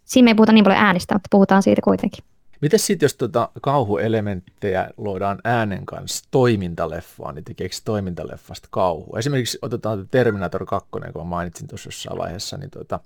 [0.05, 2.25] siinä me ei puhuta niin paljon äänistä, mutta puhutaan siitä kuitenkin.
[2.61, 9.17] Miten sitten, jos tota kauhuelementtejä luodaan äänen kanssa toimintaleffaan, niin tekeekö toimintaleffasta kauhu?
[9.17, 13.01] Esimerkiksi otetaan Terminator 2, kun mainitsin tuossa jossain vaiheessa, niin tota,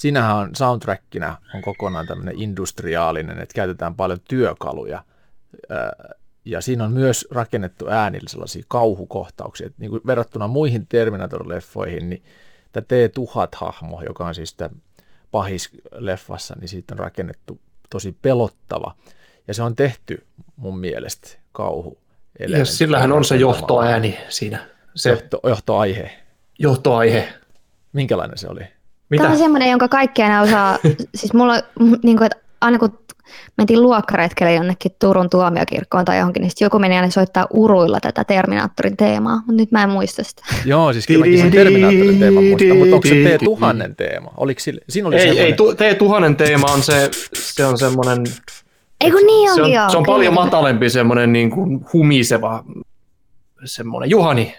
[0.00, 5.04] siinähän on soundtrackina on kokonaan tämmöinen industriaalinen, että käytetään paljon työkaluja.
[6.44, 9.66] Ja siinä on myös rakennettu äänillä sellaisia kauhukohtauksia.
[9.66, 12.22] että Niin kuin verrattuna muihin Terminator-leffoihin, niin
[12.72, 14.70] tämä T-1000-hahmo, joka on siis tämä
[15.30, 18.94] pahis leffassa, niin siitä on rakennettu tosi pelottava.
[19.48, 20.26] Ja se on tehty
[20.56, 21.98] mun mielestä kauhu.
[22.38, 26.10] Ja sillähän on se johtoääni siinä, se Johto, johtoaihe.
[26.58, 27.28] johtoaihe.
[27.92, 28.79] Minkälainen se oli?
[29.10, 29.22] Mitä?
[29.22, 30.78] Tämä on semmoinen, jonka kaikki aina osaa,
[31.14, 31.54] siis mulla,
[32.02, 32.98] niin kuin, että aina kun
[33.58, 38.24] mentiin luokkaretkelle jonnekin Turun tuomiokirkkoon tai johonkin, niin sitten joku meni aina soittaa uruilla tätä
[38.24, 40.42] Terminaattorin teemaa, mutta nyt mä en muista sitä.
[40.64, 44.30] Joo, siis kyllä mäkin sen Terminaattorin teeman muistan, mutta onko se T-1000 teema?
[44.36, 48.24] Oliko sille, siinä oli Ei, semmoinen, ei, tu- T1000 teema on se, se on semmoinen,
[49.00, 50.14] Ei kun niin se onkin on, joo, se on kyllä.
[50.14, 52.64] paljon matalempi semmoinen niin kuin humiseva
[53.64, 54.10] semmoinen.
[54.10, 54.54] Juhani,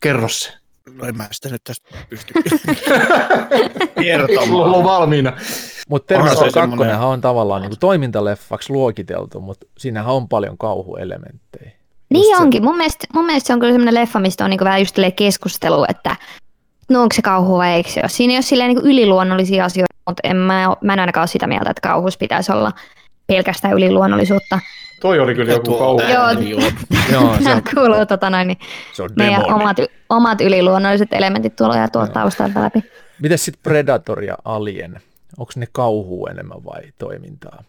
[0.00, 0.52] kerro se.
[0.92, 3.46] No en mä sitä nyt tästä pysty Mulla
[4.02, 4.74] kertomaan.
[4.74, 5.32] on valmiina.
[5.88, 10.58] mutta Terminator se 2 semmoinen- on tavallaan niin kuin toimintaleffaksi luokiteltu, mutta siinähän on paljon
[10.58, 11.70] kauhuelementtejä.
[12.10, 12.64] Niin Just se- onkin.
[12.64, 15.84] Mun mielestä, mun mielestä se on kyllä semmoinen leffa, mistä on niinku vähän just keskustelu,
[15.88, 16.16] että
[16.90, 18.08] no onko se kauhu vai eikö se ole.
[18.08, 21.46] Siinä ei ole silleen niinku yliluonnollisia asioita, mutta en mä, mä en ainakaan ole sitä
[21.46, 22.72] mieltä, että kauhus pitäisi olla
[23.26, 24.60] pelkästään yliluonnollisuutta.
[25.00, 26.02] Toi oli kyllä joku kauhu.
[26.02, 26.62] ääni on.
[27.12, 28.58] Joo, se on, kuuluu tota noin, niin
[28.92, 29.54] se on meidän demoni.
[29.54, 29.76] omat,
[30.08, 32.84] omat yliluonnolliset elementit tuolla ja tuolta taustalta läpi.
[33.22, 35.00] Mites sitten Predator ja Alien?
[35.38, 37.64] Onko ne kauhua enemmän vai toimintaa?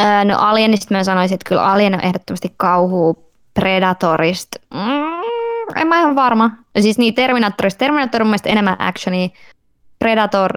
[0.00, 4.60] Öö, no Alienista mä sanoisin, että kyllä Alien on ehdottomasti kauhu Predatorista.
[4.74, 6.50] Mm, en mä ihan varma.
[6.80, 7.78] Siis niin Terminatorista.
[7.78, 9.28] Terminator on mun mielestä enemmän actionia.
[9.98, 10.50] Predator,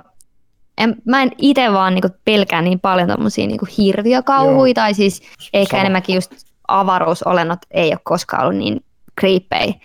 [0.78, 5.22] en, mä en itse vaan niinku pelkää niin paljon tommosia niinku hirviökauhuja, tai siis
[5.53, 5.82] ehkä Sama.
[5.82, 6.32] enemmänkin just
[6.67, 8.84] avaruusolennot ei ole koskaan ollut niin
[9.19, 9.80] creepy.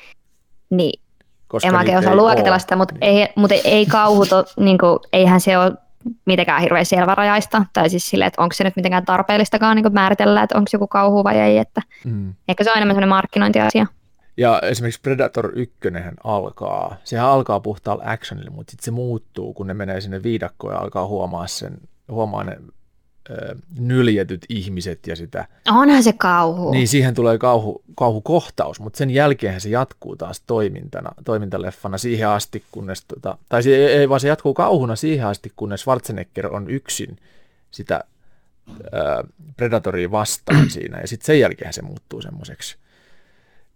[0.71, 1.03] Niin
[1.49, 4.79] Koska en mä oikein osaa ei luokitella sitä, mutta ei, mutta ei kauhu, to, niin
[4.79, 5.73] kuin, eihän se ole
[6.25, 10.59] mitenkään hirveän selvärajaista, tai siis silleen, että onko se nyt mitenkään tarpeellistakaan niin määritellä, että
[10.59, 12.35] onko joku kauhu vai ei, että Mm.
[12.49, 13.87] ehkä se on enemmän sellainen markkinointiasia.
[14.37, 15.77] Ja esimerkiksi Predator 1
[16.25, 20.81] alkaa, sehän alkaa puhtaalla actionilla, mutta sitten se muuttuu, kun ne menee sinne viidakkoon ja
[20.81, 21.79] alkaa huomaa sen,
[22.09, 22.59] huomaa ne
[23.31, 25.47] ö, nyljetyt ihmiset ja sitä.
[25.71, 26.71] Onhan se kauhu.
[26.71, 32.65] Niin siihen tulee kauhu, kauhukohtaus, mutta sen jälkeen se jatkuu taas toimintana, toimintaleffana siihen asti,
[32.73, 36.71] kunnes, tota, tai se, ei, ei vaan se jatkuu kauhuna siihen asti, kunnes Schwarzenegger on
[36.71, 37.17] yksin
[37.71, 38.05] sitä
[38.71, 39.25] ö,
[39.57, 42.77] Predatoria vastaan siinä, ja sitten sen jälkeen se muuttuu semmoiseksi,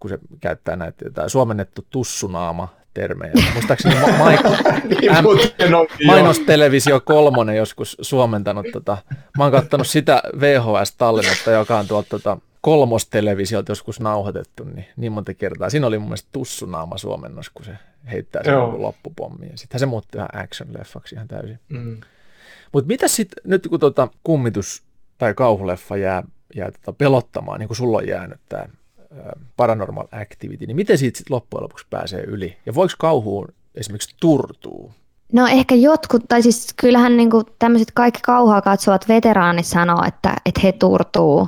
[0.01, 3.33] kun se käyttää näitä jotain suomennettu tussunaama termejä.
[3.53, 4.31] Muistaakseni ma- ma-
[5.01, 6.07] Niin.
[6.07, 8.67] Mainostelevisio kolmonen joskus suomentanut.
[8.73, 8.99] Tota,
[9.39, 15.35] mä oon kattonut sitä VHS-tallennetta, joka on tuolta tota, kolmostelevisiolta joskus nauhoitettu, niin, niin monta
[15.35, 15.71] kertaa.
[15.71, 17.73] Siinä oli mun mielestä tussunaama suomennos, kun se
[18.11, 18.83] heittää sen Joo.
[18.83, 19.59] loppupommiin.
[19.59, 21.59] Sittenhän se muuttui ihan action-leffaksi ihan täysin.
[21.69, 22.01] Mm.
[22.73, 24.83] Mutta mitä sitten, nyt kun tota kummitus
[25.19, 26.23] tai kauhuleffa jää,
[26.57, 28.65] jää tota pelottamaan, niin kuin sulla on jäänyt tämä
[29.57, 32.57] Paranormal Activity, niin miten siitä sitten loppujen lopuksi pääsee yli?
[32.67, 34.93] Ja voiko kauhuun esimerkiksi turtuu?
[35.33, 40.61] No ehkä jotkut, tai siis kyllähän niinku tämmöiset kaikki kauhaa katsovat veteraanit sanoo, että, että
[40.65, 41.47] he turtuu.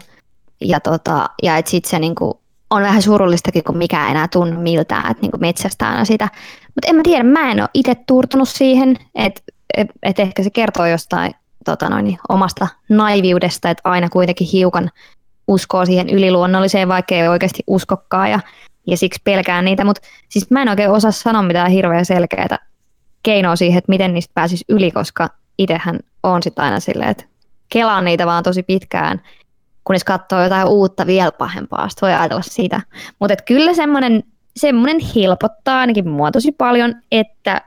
[0.61, 2.41] Ja, tota, ja että sitten se niinku
[2.71, 6.29] on vähän surullistakin, kun mikään enää tunnu miltään, että niinku metsästää aina sitä.
[6.75, 9.43] Mutta en mä tiedä, mä en ole itse turtunut siihen, että
[9.77, 11.35] et, et ehkä se kertoo jostain
[11.65, 14.91] tota noin, omasta naiviudesta, että aina kuitenkin hiukan
[15.49, 18.41] uskoo siihen yliluonnolliseen, vaikka ei oikeasti uskokkaan ja,
[18.87, 19.85] ja siksi pelkään niitä.
[19.85, 22.59] Mutta siis mä en oikein osaa sanoa mitään hirveän selkeää
[23.23, 25.29] keinoa siihen, että miten niistä pääsisi yli, koska
[25.59, 27.25] itsehän on sitten aina silleen, että
[27.69, 29.21] kelaan niitä vaan tosi pitkään,
[29.85, 32.81] kunnes katsoo jotain uutta vielä pahempaa, sitten voi ajatella sitä.
[33.19, 34.23] Mutta kyllä semmoinen,
[34.57, 37.63] semmoinen helpottaa ainakin mua tosi paljon, että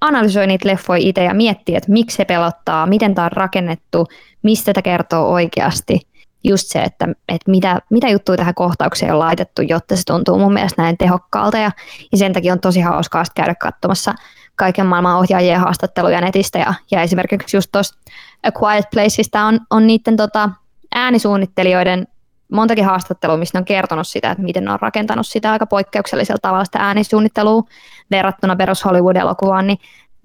[0.00, 4.06] analysoi niitä leffoja itse ja miettii, että miksi se pelottaa, miten tämä on rakennettu,
[4.42, 6.00] mistä tämä kertoo oikeasti.
[6.44, 10.52] Just se, että, että mitä, mitä juttuja tähän kohtaukseen on laitettu, jotta se tuntuu mun
[10.52, 11.58] mielestä näin tehokkaalta.
[11.58, 11.70] Ja,
[12.12, 14.14] ja sen takia on tosi hauskaa käydä katsomassa
[14.56, 16.58] kaiken maailman ohjaajien haastatteluja netistä.
[16.58, 17.94] Ja, ja esimerkiksi just tuossa
[18.42, 20.50] A Quiet Placeista on, on niiden tota,
[20.94, 22.06] äänisuunnittelijoiden
[22.52, 26.64] montakin haastattelua, missä on kertonut sitä, että miten ne on rakentanut sitä aika poikkeuksellisella tavalla
[26.64, 27.62] sitä äänisuunnittelua
[28.10, 29.78] verrattuna perus Hollywood-elokuvaan, niin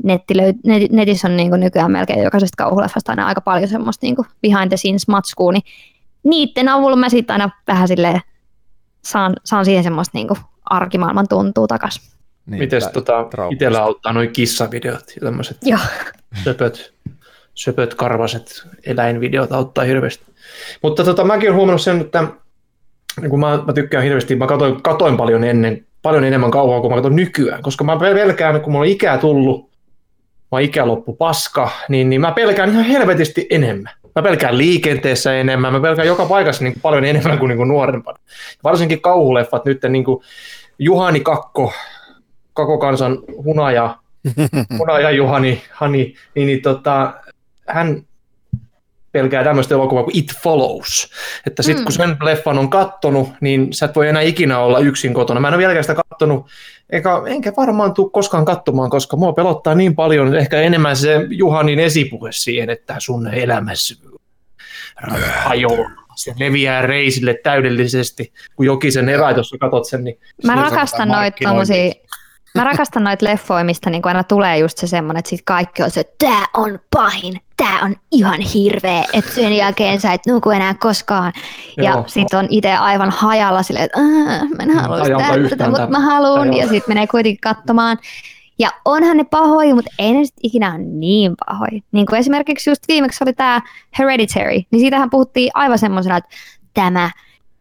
[0.03, 4.15] netti löy- net, netissä on niin nykyään melkein jokaisesta kauhuleffasta aina aika paljon semmoista niin
[4.41, 5.63] behind the scenes matskua, niin
[6.25, 8.21] niiden avulla mä sitten aina vähän silleen
[9.05, 12.15] saan, saan siihen semmoista niin kuin arkimaailman tuntuu takas.
[12.45, 13.13] Niin, Mites tota,
[13.51, 15.57] itsellä auttaa noin kissavideot ja tämmöiset
[16.43, 16.93] söpöt,
[17.53, 20.25] söpöt karvaset eläinvideot auttaa hirveästi.
[20.83, 22.27] Mutta tota, mäkin olen huomannut sen, että
[23.21, 26.91] niin kun mä, mä tykkään hirveästi, mä katoin, katoin paljon ennen, paljon enemmän kauan kuin
[26.91, 29.71] mä katson nykyään, koska mä pelkään, kun mulla on ikää tullut,
[30.51, 33.93] mä ikä loppu paska, niin, niin mä pelkään ihan helvetisti enemmän.
[34.15, 37.67] Mä pelkään liikenteessä enemmän, mä pelkään joka paikassa niin kuin paljon enemmän kuin, niin kuin
[37.67, 38.19] nuorempana.
[38.63, 40.23] Varsinkin kauhuleffat nyt, niin kuin
[40.79, 41.73] Juhani Kakko,
[42.53, 43.97] Kakokansan hunaja,
[44.79, 47.13] hunaja Juhani, Hani, niin, niin tota,
[47.67, 48.01] hän
[49.15, 51.09] pelkää tämmöistä elokuvaa kuin It Follows.
[51.47, 51.83] Että sitten Mm.
[51.83, 55.39] kun sen leffan on kattonut, niin sä et voi enää ikinä olla yksin kotona.
[55.39, 56.47] Mä en ole vieläkään sitä kattonut,
[56.89, 61.79] eikä, enkä varmaan tule koskaan katsomaan, koska mua pelottaa niin paljon, ehkä enemmän se Juhanin
[61.79, 63.95] esipuhe siihen, että sun elämässä
[65.43, 65.91] hajoaa.
[66.15, 71.91] Se leviää reisille täydellisesti, kun Jokisen jos sä katot sen, niin Mä rakastan noita tommosia,
[72.55, 75.91] mä rakastan noita leffoja, mistä niinku aina tulee just se semmoinen, että sit kaikki on
[75.91, 80.49] se, että tää on pahin, tää on ihan hirveä, että sen jälkeen sä et nuku
[80.49, 81.33] enää koskaan.
[81.77, 82.03] Ja Joo.
[82.07, 85.99] sit on itse aivan hajalla silleen, että "Aa, mä en tehdä tätä, yhtään mutta tämä.
[85.99, 86.47] mä haluan.
[86.53, 86.61] Joo.
[86.61, 87.97] Ja sit menee kuitenkin katsomaan.
[88.59, 91.81] Ja onhan ne pahoja, mutta ei ne sit ikinä ole niin pahoja.
[91.91, 93.61] Niin kuin esimerkiksi just viimeksi oli tämä
[93.99, 96.29] Hereditary, niin siitähän puhuttiin aivan semmoisena, että
[96.73, 97.09] tämä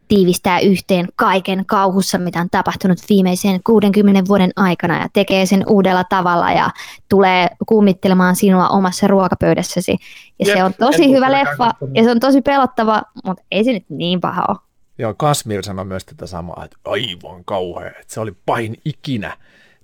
[0.08, 6.04] tiivistää yhteen kaiken kauhussa, mitä on tapahtunut viimeisen 60 vuoden aikana ja tekee sen uudella
[6.04, 6.70] tavalla ja
[7.08, 9.96] tulee kummittelemaan sinua omassa ruokapöydässäsi.
[10.38, 13.72] Ja Jep, se on tosi hyvä leffa ja se on tosi pelottava, mutta ei se
[13.72, 14.58] nyt niin paha ole.
[14.98, 19.36] Joo, Kasmir sanoi myös tätä samaa, että aivan kauhea, että se oli pahin ikinä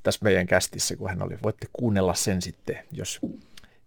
[0.03, 1.39] tässä meidän kästissä, kun hän oli.
[1.43, 3.21] Voitte kuunnella sen sitten, jos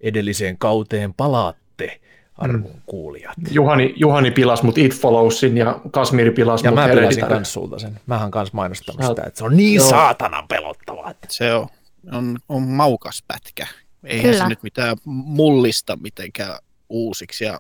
[0.02, 2.02] edelliseen kauteen palaatte,
[2.38, 3.36] arvon kuulijat.
[3.52, 7.34] Juhani, Juhani pilas mut It Followsin ja Kasmiri pilas Ja mut mä pilasin Hereditary.
[7.34, 8.00] kans sulta sen.
[8.06, 9.90] Mähän kans mainostanut Sä sitä, että se on niin Joo.
[9.90, 11.12] saatanan pelottavaa.
[11.12, 11.28] Että...
[11.30, 11.68] Se on,
[12.12, 13.68] on, on maukas pätkä.
[14.04, 14.44] Eihän Kyllä.
[14.44, 16.58] se nyt mitään mullista mitenkään
[16.90, 17.60] uusiksi ja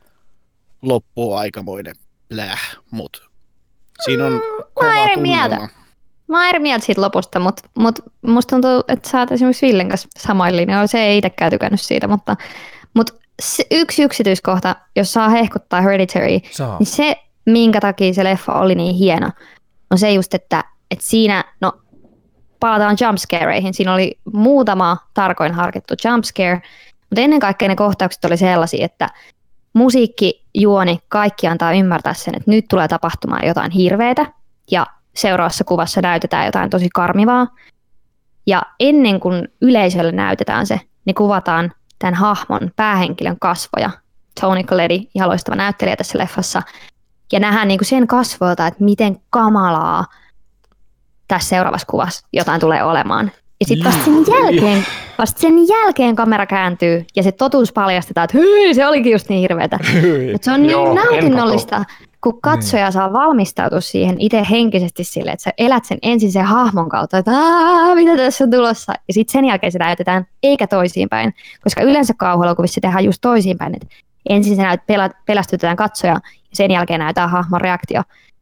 [0.81, 1.95] loppuu aikamoinen
[2.29, 3.19] pläh, mutta
[4.05, 4.41] siinä on
[4.73, 5.21] kova eri tunnelma.
[5.21, 5.69] mieltä.
[6.27, 9.89] Mä oon eri mieltä siitä lopusta, mutta mut musta tuntuu, että sä oot esimerkiksi Villen
[9.89, 10.87] kanssa samoin linjoilla.
[10.87, 12.35] Se ei itsekään tykännyt siitä, mutta,
[12.93, 16.79] mutta se yksi yksityiskohta, jos saa hehkuttaa Hereditary, Saa.
[16.79, 17.15] niin se,
[17.45, 19.29] minkä takia se leffa oli niin hieno,
[19.91, 21.73] on se just, että, että siinä, no
[22.59, 26.61] palataan jumpscareihin, siinä oli muutama tarkoin harkittu jumpscare,
[27.09, 29.09] mutta ennen kaikkea ne kohtaukset oli sellaisia, että
[29.73, 34.25] musiikki, juoni, kaikki antaa ymmärtää sen, että nyt tulee tapahtumaan jotain hirveätä
[34.71, 37.47] ja seuraavassa kuvassa näytetään jotain tosi karmivaa.
[38.47, 41.71] Ja ennen kuin yleisölle näytetään se, niin kuvataan
[42.03, 43.89] tämän hahmon päähenkilön kasvoja.
[44.41, 46.61] Tony Colletti, ihan loistava näyttelijä tässä leffassa.
[47.31, 50.05] Ja nähdään niin kuin sen kasvoilta, että miten kamalaa
[51.27, 53.31] tässä seuraavassa kuvassa jotain tulee olemaan.
[53.59, 54.85] Ja sitten vasta sen jälkeen,
[55.17, 59.41] vasta sen jälkeen kamera kääntyy ja se totuus paljastetaan, että hyi, se olikin just niin
[59.41, 59.79] hirveätä.
[60.41, 61.85] Se on Joo, niin en nautinnollista,
[62.23, 66.89] kun katsoja saa valmistautua siihen itse henkisesti sille, että sä elät sen ensin sen hahmon
[66.89, 67.31] kautta, että
[67.95, 68.93] mitä tässä on tulossa.
[69.07, 71.33] Ja sitten sen jälkeen se näytetään, eikä toisiinpäin.
[71.63, 73.95] Koska yleensä kauhuelokuvissa tehdään just toisiinpäin, että
[74.29, 74.81] ensin se näyt,
[75.25, 76.19] pelästytetään katsoja ja
[76.53, 78.01] sen jälkeen näytetään hahmon reaktio.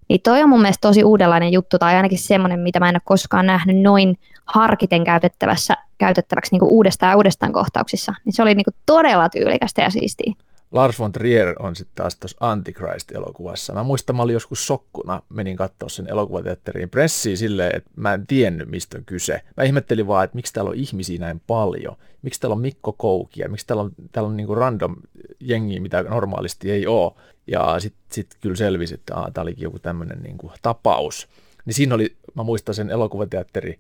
[0.10, 3.02] Niin toi on mun mielestä tosi uudenlainen juttu, tai ainakin semmoinen, mitä mä en ole
[3.06, 8.14] koskaan nähnyt noin harkiten käytettävässä, käytettäväksi niin uudestaan ja uudestaan kohtauksissa.
[8.26, 10.34] Niin se oli niin todella tyylikästä ja siistiä.
[10.72, 13.74] Lars von Trier on sitten taas tuossa Antichrist-elokuvassa.
[13.74, 18.28] Mä muistan, mä olin joskus sokkuna, menin katsoa sen elokuvateatteriin pressiin silleen, että mä en
[18.28, 19.42] tiennyt, mistä on kyse.
[19.58, 21.98] Mä ihmettelin vaan, että miksi täällä on ihmisiä näin paljon.
[22.22, 24.96] Miksi täällä on Mikko Koukia, miksi täällä on, täällä on niinku random
[25.40, 27.12] jengi, mitä normaalisti ei ole.
[27.48, 31.28] Ja sitten sit kyllä selvisi, että tämä olikin joku tämmöinen niinku tapaus.
[31.66, 33.80] Niin siinä oli, mä muistan sen elokuvateatteri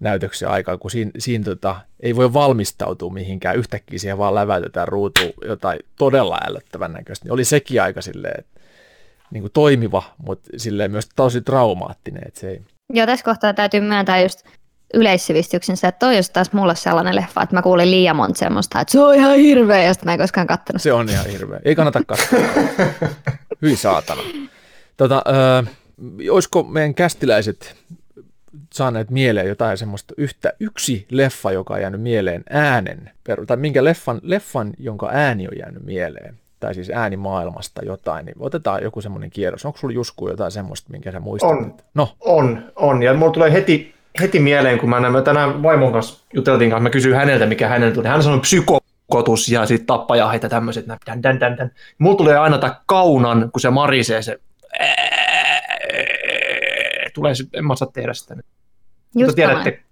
[0.00, 5.20] näytöksen aikaa, kun siinä, siinä tota, ei voi valmistautua mihinkään, yhtäkkiä siihen vaan läväytetään ruutu
[5.44, 7.24] jotain todella ällöttävän näköistä.
[7.24, 8.60] Niin oli sekin aika silleen, että
[9.30, 12.62] niin kuin toimiva, mutta silleen myös tosi traumaattinen, että se ei...
[12.92, 14.42] Joo, tässä kohtaa täytyy myöntää just
[14.94, 18.92] yleissivistyksensä, että toi just taas mulle sellainen leffa, että mä kuulin liian monta semmoista, että
[18.92, 20.82] se on ihan hirveä, ja mä en koskaan kattonut.
[20.82, 21.60] Se on ihan hirveä.
[21.64, 22.38] Ei kannata katsoa.
[23.62, 24.22] Hyi saatana.
[24.96, 25.64] Tota, ö,
[26.30, 27.76] olisiko meidän kästiläiset
[28.78, 33.10] saaneet mieleen jotain semmoista yhtä, yksi leffa, joka on jäänyt mieleen äänen,
[33.46, 38.36] tai minkä leffan, leffan, jonka ääni on jäänyt mieleen, tai siis ääni maailmasta jotain, niin
[38.40, 39.64] otetaan joku semmoinen kierros.
[39.64, 41.50] Onko sulla Jusku jotain semmoista, minkä sä muistat?
[41.50, 42.14] On, no.
[42.20, 43.02] on, on.
[43.02, 46.82] Ja mulla tulee heti, heti mieleen, kun mä, näin, mä tänään vaimon kanssa juteltiin kanssa,
[46.82, 48.08] mä kysyin häneltä, mikä hänellä tuli.
[48.08, 50.86] Hän sanoi psykokotus ja sitten tappajahet ja tämmöiset.
[50.88, 51.70] Dän, dän, dän, dän.
[51.98, 54.38] Mulla tulee aina tämä kaunan, kun se marisee se.
[57.14, 58.46] Tulee, en mä osaa tehdä sitä nyt.
[59.14, 59.82] Mutta tiedätte,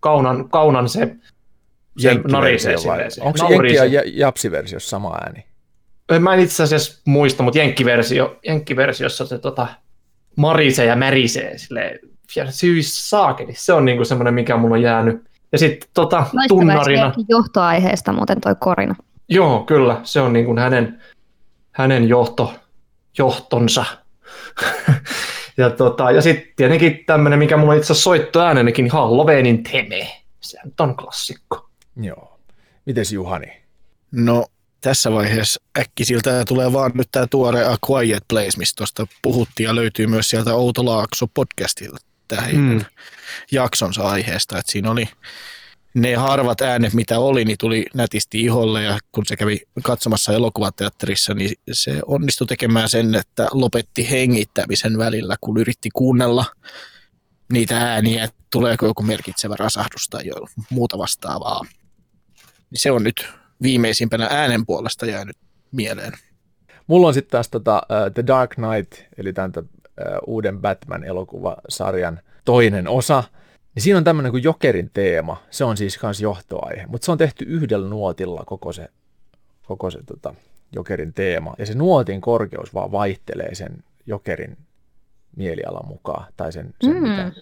[0.00, 1.16] kaunan, kaunan se,
[1.98, 3.10] se narisee silleen.
[3.20, 5.46] Onko se Jenkki- ja Japsi-versiossa sama ääni?
[6.20, 9.66] Mä en itse asiassa muista, mutta jenkkiversio, jenkkiversiossa se tota,
[10.36, 11.98] marisee ja märisee silleen.
[12.36, 15.24] Ja syys saakeli, se on niinku semmoinen, mikä mulla on jäänyt.
[15.52, 17.14] Ja sitten tota, tunnarina.
[17.28, 18.94] johtoaiheesta muuten toi korina.
[19.28, 20.00] Joo, kyllä.
[20.02, 21.02] Se on niin kuin hänen,
[21.72, 22.54] hänen johto,
[23.18, 23.84] johtonsa.
[25.56, 30.22] ja, tota, ja sitten tietenkin tämmöinen, mikä mulla itse asiassa soitto niin Halloweenin teme.
[30.40, 31.68] Se on klassikko.
[31.96, 32.38] Joo.
[32.86, 33.62] Mites Juhani?
[34.12, 34.46] No
[34.80, 39.74] tässä vaiheessa äkkisiltä tulee vaan nyt tämä tuore A Quiet Place, mistä tuosta puhuttiin ja
[39.74, 41.98] löytyy myös sieltä Outo Laakso podcastilta
[42.28, 42.84] tähän hmm.
[43.50, 45.08] jaksonsa aiheesta, että siinä oli
[45.94, 51.34] ne harvat äänet, mitä oli, niin tuli nätisti iholle ja kun se kävi katsomassa elokuvateatterissa,
[51.34, 56.44] niin se onnistui tekemään sen, että lopetti hengittämisen välillä, kun yritti kuunnella
[57.52, 60.34] niitä ääniä, että tuleeko joku merkitsevä rasahdus tai jo
[60.70, 61.60] muuta vastaavaa.
[62.70, 63.28] Niin se on nyt
[63.62, 65.36] viimeisimpänä äänen puolesta jäänyt
[65.72, 66.12] mieleen.
[66.86, 69.64] Mulla on sitten taas tota, uh, The Dark Knight, eli tämän uh,
[70.26, 73.24] uuden Batman-elokuvasarjan toinen osa.
[73.74, 75.42] Niin siinä on tämmöinen kuin Jokerin teema.
[75.50, 78.88] Se on siis myös johtoaihe, mutta se on tehty yhdellä nuotilla koko se,
[79.66, 80.34] koko se tota,
[80.72, 81.54] Jokerin teema.
[81.58, 84.56] Ja se nuotin korkeus vaan vaihtelee sen Jokerin
[85.36, 86.32] mielialan mukaan.
[86.36, 87.02] Tai sen, sen mm.
[87.02, 87.32] mitä.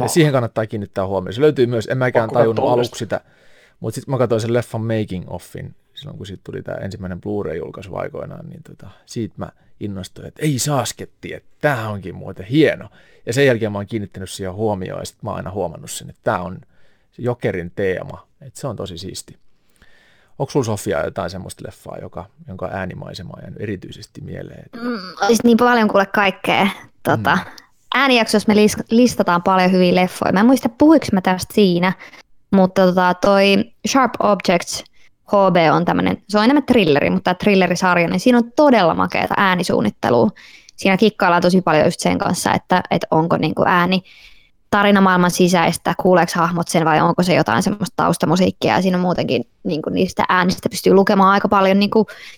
[0.00, 1.32] Ja siihen kannattaa kiinnittää huomioon.
[1.32, 3.20] Se löytyy myös, en mäkään tajunnut aluksi sitä,
[3.80, 7.96] mutta sitten mä katsoin sen leffan Making Offin, silloin kun siitä tuli tämä ensimmäinen Blu-ray-julkaisu
[7.96, 9.48] aikoinaan, niin tota, siitä mä
[9.80, 12.88] innostuin, että ei saasketti, että tämä onkin muuten hieno.
[13.26, 16.10] Ja sen jälkeen mä oon kiinnittänyt siihen huomioon, ja sitten mä oon aina huomannut sen,
[16.10, 16.58] että tämä on
[17.12, 19.38] se Jokerin teema, että se on tosi siisti.
[20.38, 24.64] Onko sulla Sofia jotain semmoista leffaa, joka, jonka äänimaisema on jäänyt erityisesti mieleen?
[24.76, 26.68] Mm, olisi niin paljon kuule kaikkea.
[27.02, 27.50] Tota, mm.
[27.94, 28.54] Äänijaksossa me
[28.90, 30.32] listataan paljon hyviä leffoja.
[30.32, 31.92] Mä en muista, puhuiko mä tästä siinä,
[32.50, 34.84] mutta tota, toi Sharp Objects
[35.26, 39.34] HB on tämmöinen, se on enemmän thrilleri, mutta tämä thrillerisarja, niin siinä on todella makeata
[39.36, 40.30] äänisuunnittelua.
[40.76, 44.02] Siinä kikkaillaan tosi paljon just sen kanssa, että, että onko niin kuin ääni
[44.70, 48.74] tarinamaailman sisäistä, kuuleeko hahmot sen vai onko se jotain semmoista taustamusiikkia.
[48.74, 51.90] Ja siinä on muutenkin niin kuin niistä äänistä pystyy lukemaan aika paljon niin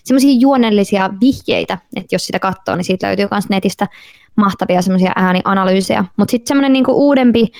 [0.03, 3.87] semmoisia juonellisia vihjeitä, että jos sitä katsoo, niin siitä löytyy myös netistä
[4.35, 6.05] mahtavia semmoisia äänianalyysejä.
[6.17, 7.51] Mutta sitten semmoinen niin uudempi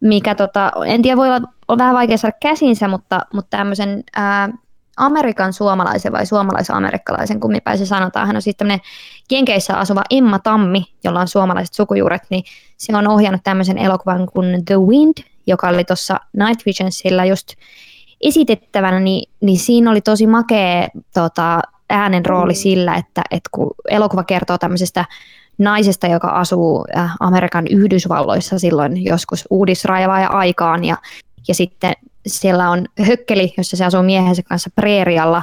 [0.00, 4.04] mikä tota, en tiedä, voi olla on vähän vaikea saada käsinsä, mutta, mutta tämmöisen
[4.96, 7.40] Amerikan suomalaisen vai suomalais-amerikkalaisen,
[7.76, 8.26] se sanotaan.
[8.26, 8.86] Hän on sitten tämmöinen
[9.30, 12.44] Jenkeissä asuva Emma Tammi, jolla on suomalaiset sukujuuret, niin
[12.76, 15.14] se on ohjannut tämmöisen elokuvan kuin The Wind,
[15.46, 17.48] joka oli tuossa Night Visionsilla just
[18.20, 24.24] esitettävänä, niin, niin siinä oli tosi makea tota, äänen rooli sillä, että, että kun elokuva
[24.24, 25.04] kertoo tämmöisestä
[25.58, 30.96] naisesta, joka asuu äh, Amerikan Yhdysvalloissa silloin joskus uudisraivaaja aikaan ja,
[31.48, 31.92] ja sitten
[32.26, 35.42] siellä on hökkeli, jossa se asuu miehensä kanssa preerialla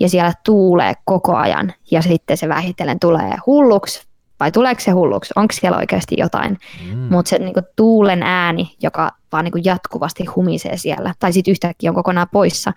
[0.00, 4.06] ja siellä tuulee koko ajan ja sitten se vähitellen tulee hulluksi
[4.40, 6.98] vai tuleeko se hulluksi, onko siellä oikeasti jotain, mm.
[6.98, 11.94] mutta se niinku, tuulen ääni, joka vaan niinku, jatkuvasti humisee siellä, tai sitten yhtäkkiä on
[11.94, 12.72] kokonaan poissa,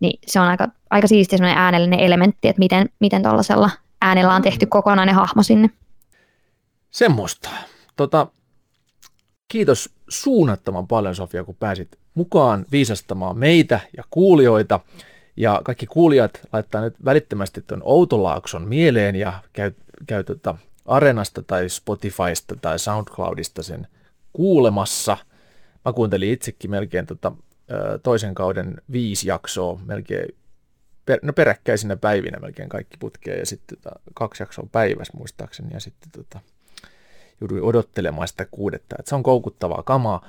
[0.00, 3.70] niin se on aika, aika siistiä semmoinen äänellinen elementti, että miten, miten tuollaisella
[4.00, 5.70] äänellä on tehty kokonainen hahmo sinne.
[6.90, 7.48] Semmoista.
[7.96, 8.26] Tota,
[9.48, 14.80] kiitos suunnattoman paljon Sofia, kun pääsit mukaan viisastamaan meitä ja kuulijoita.
[15.36, 19.72] Ja kaikki kuulijat laittaa nyt välittömästi tuon Outolaakson mieleen ja käy,
[20.06, 20.54] käy tota
[20.86, 23.86] Arenasta tai Spotifysta tai SoundCloudista sen
[24.32, 25.16] kuulemassa.
[25.84, 27.32] Mä kuuntelin itsekin melkein tota,
[28.02, 30.34] toisen kauden viisi jaksoa, melkein
[31.06, 35.80] per, no peräkkäisinä päivinä melkein kaikki putkea ja sitten tota, kaksi jaksoa päivässä muistaakseni ja
[35.80, 36.40] sitten tota,
[37.40, 38.96] jouduin odottelemaan sitä kuudetta.
[38.98, 40.26] että se on koukuttavaa kamaa.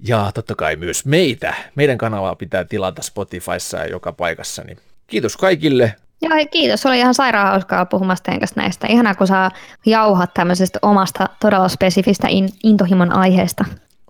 [0.00, 1.54] Ja totta kai myös meitä.
[1.74, 4.62] Meidän kanavaa pitää tilata Spotifyssa ja joka paikassa.
[4.64, 5.94] Niin kiitos kaikille.
[6.22, 6.86] Joo, kiitos.
[6.86, 8.86] Oli ihan sairaan hauskaa puhumasta teidän kanssa näistä.
[8.86, 9.50] Ihanaa, kun saa
[9.86, 13.64] jauhat tämmöisestä omasta todella spesifistä in, intohimon aiheesta.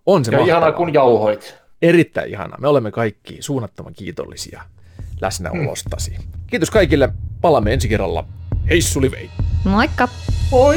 [0.07, 1.57] On se ja ihanaa, kun jauhoit.
[1.82, 2.59] Erittäin ihanaa.
[2.61, 4.62] Me olemme kaikki suunnattoman kiitollisia
[5.20, 6.11] läsnäolostasi.
[6.11, 6.24] Mm.
[6.47, 7.09] Kiitos kaikille.
[7.41, 8.24] Palaamme ensi kerralla.
[8.68, 9.30] Hei Sulivei.
[9.64, 10.09] Moikka.
[10.51, 10.76] Moi.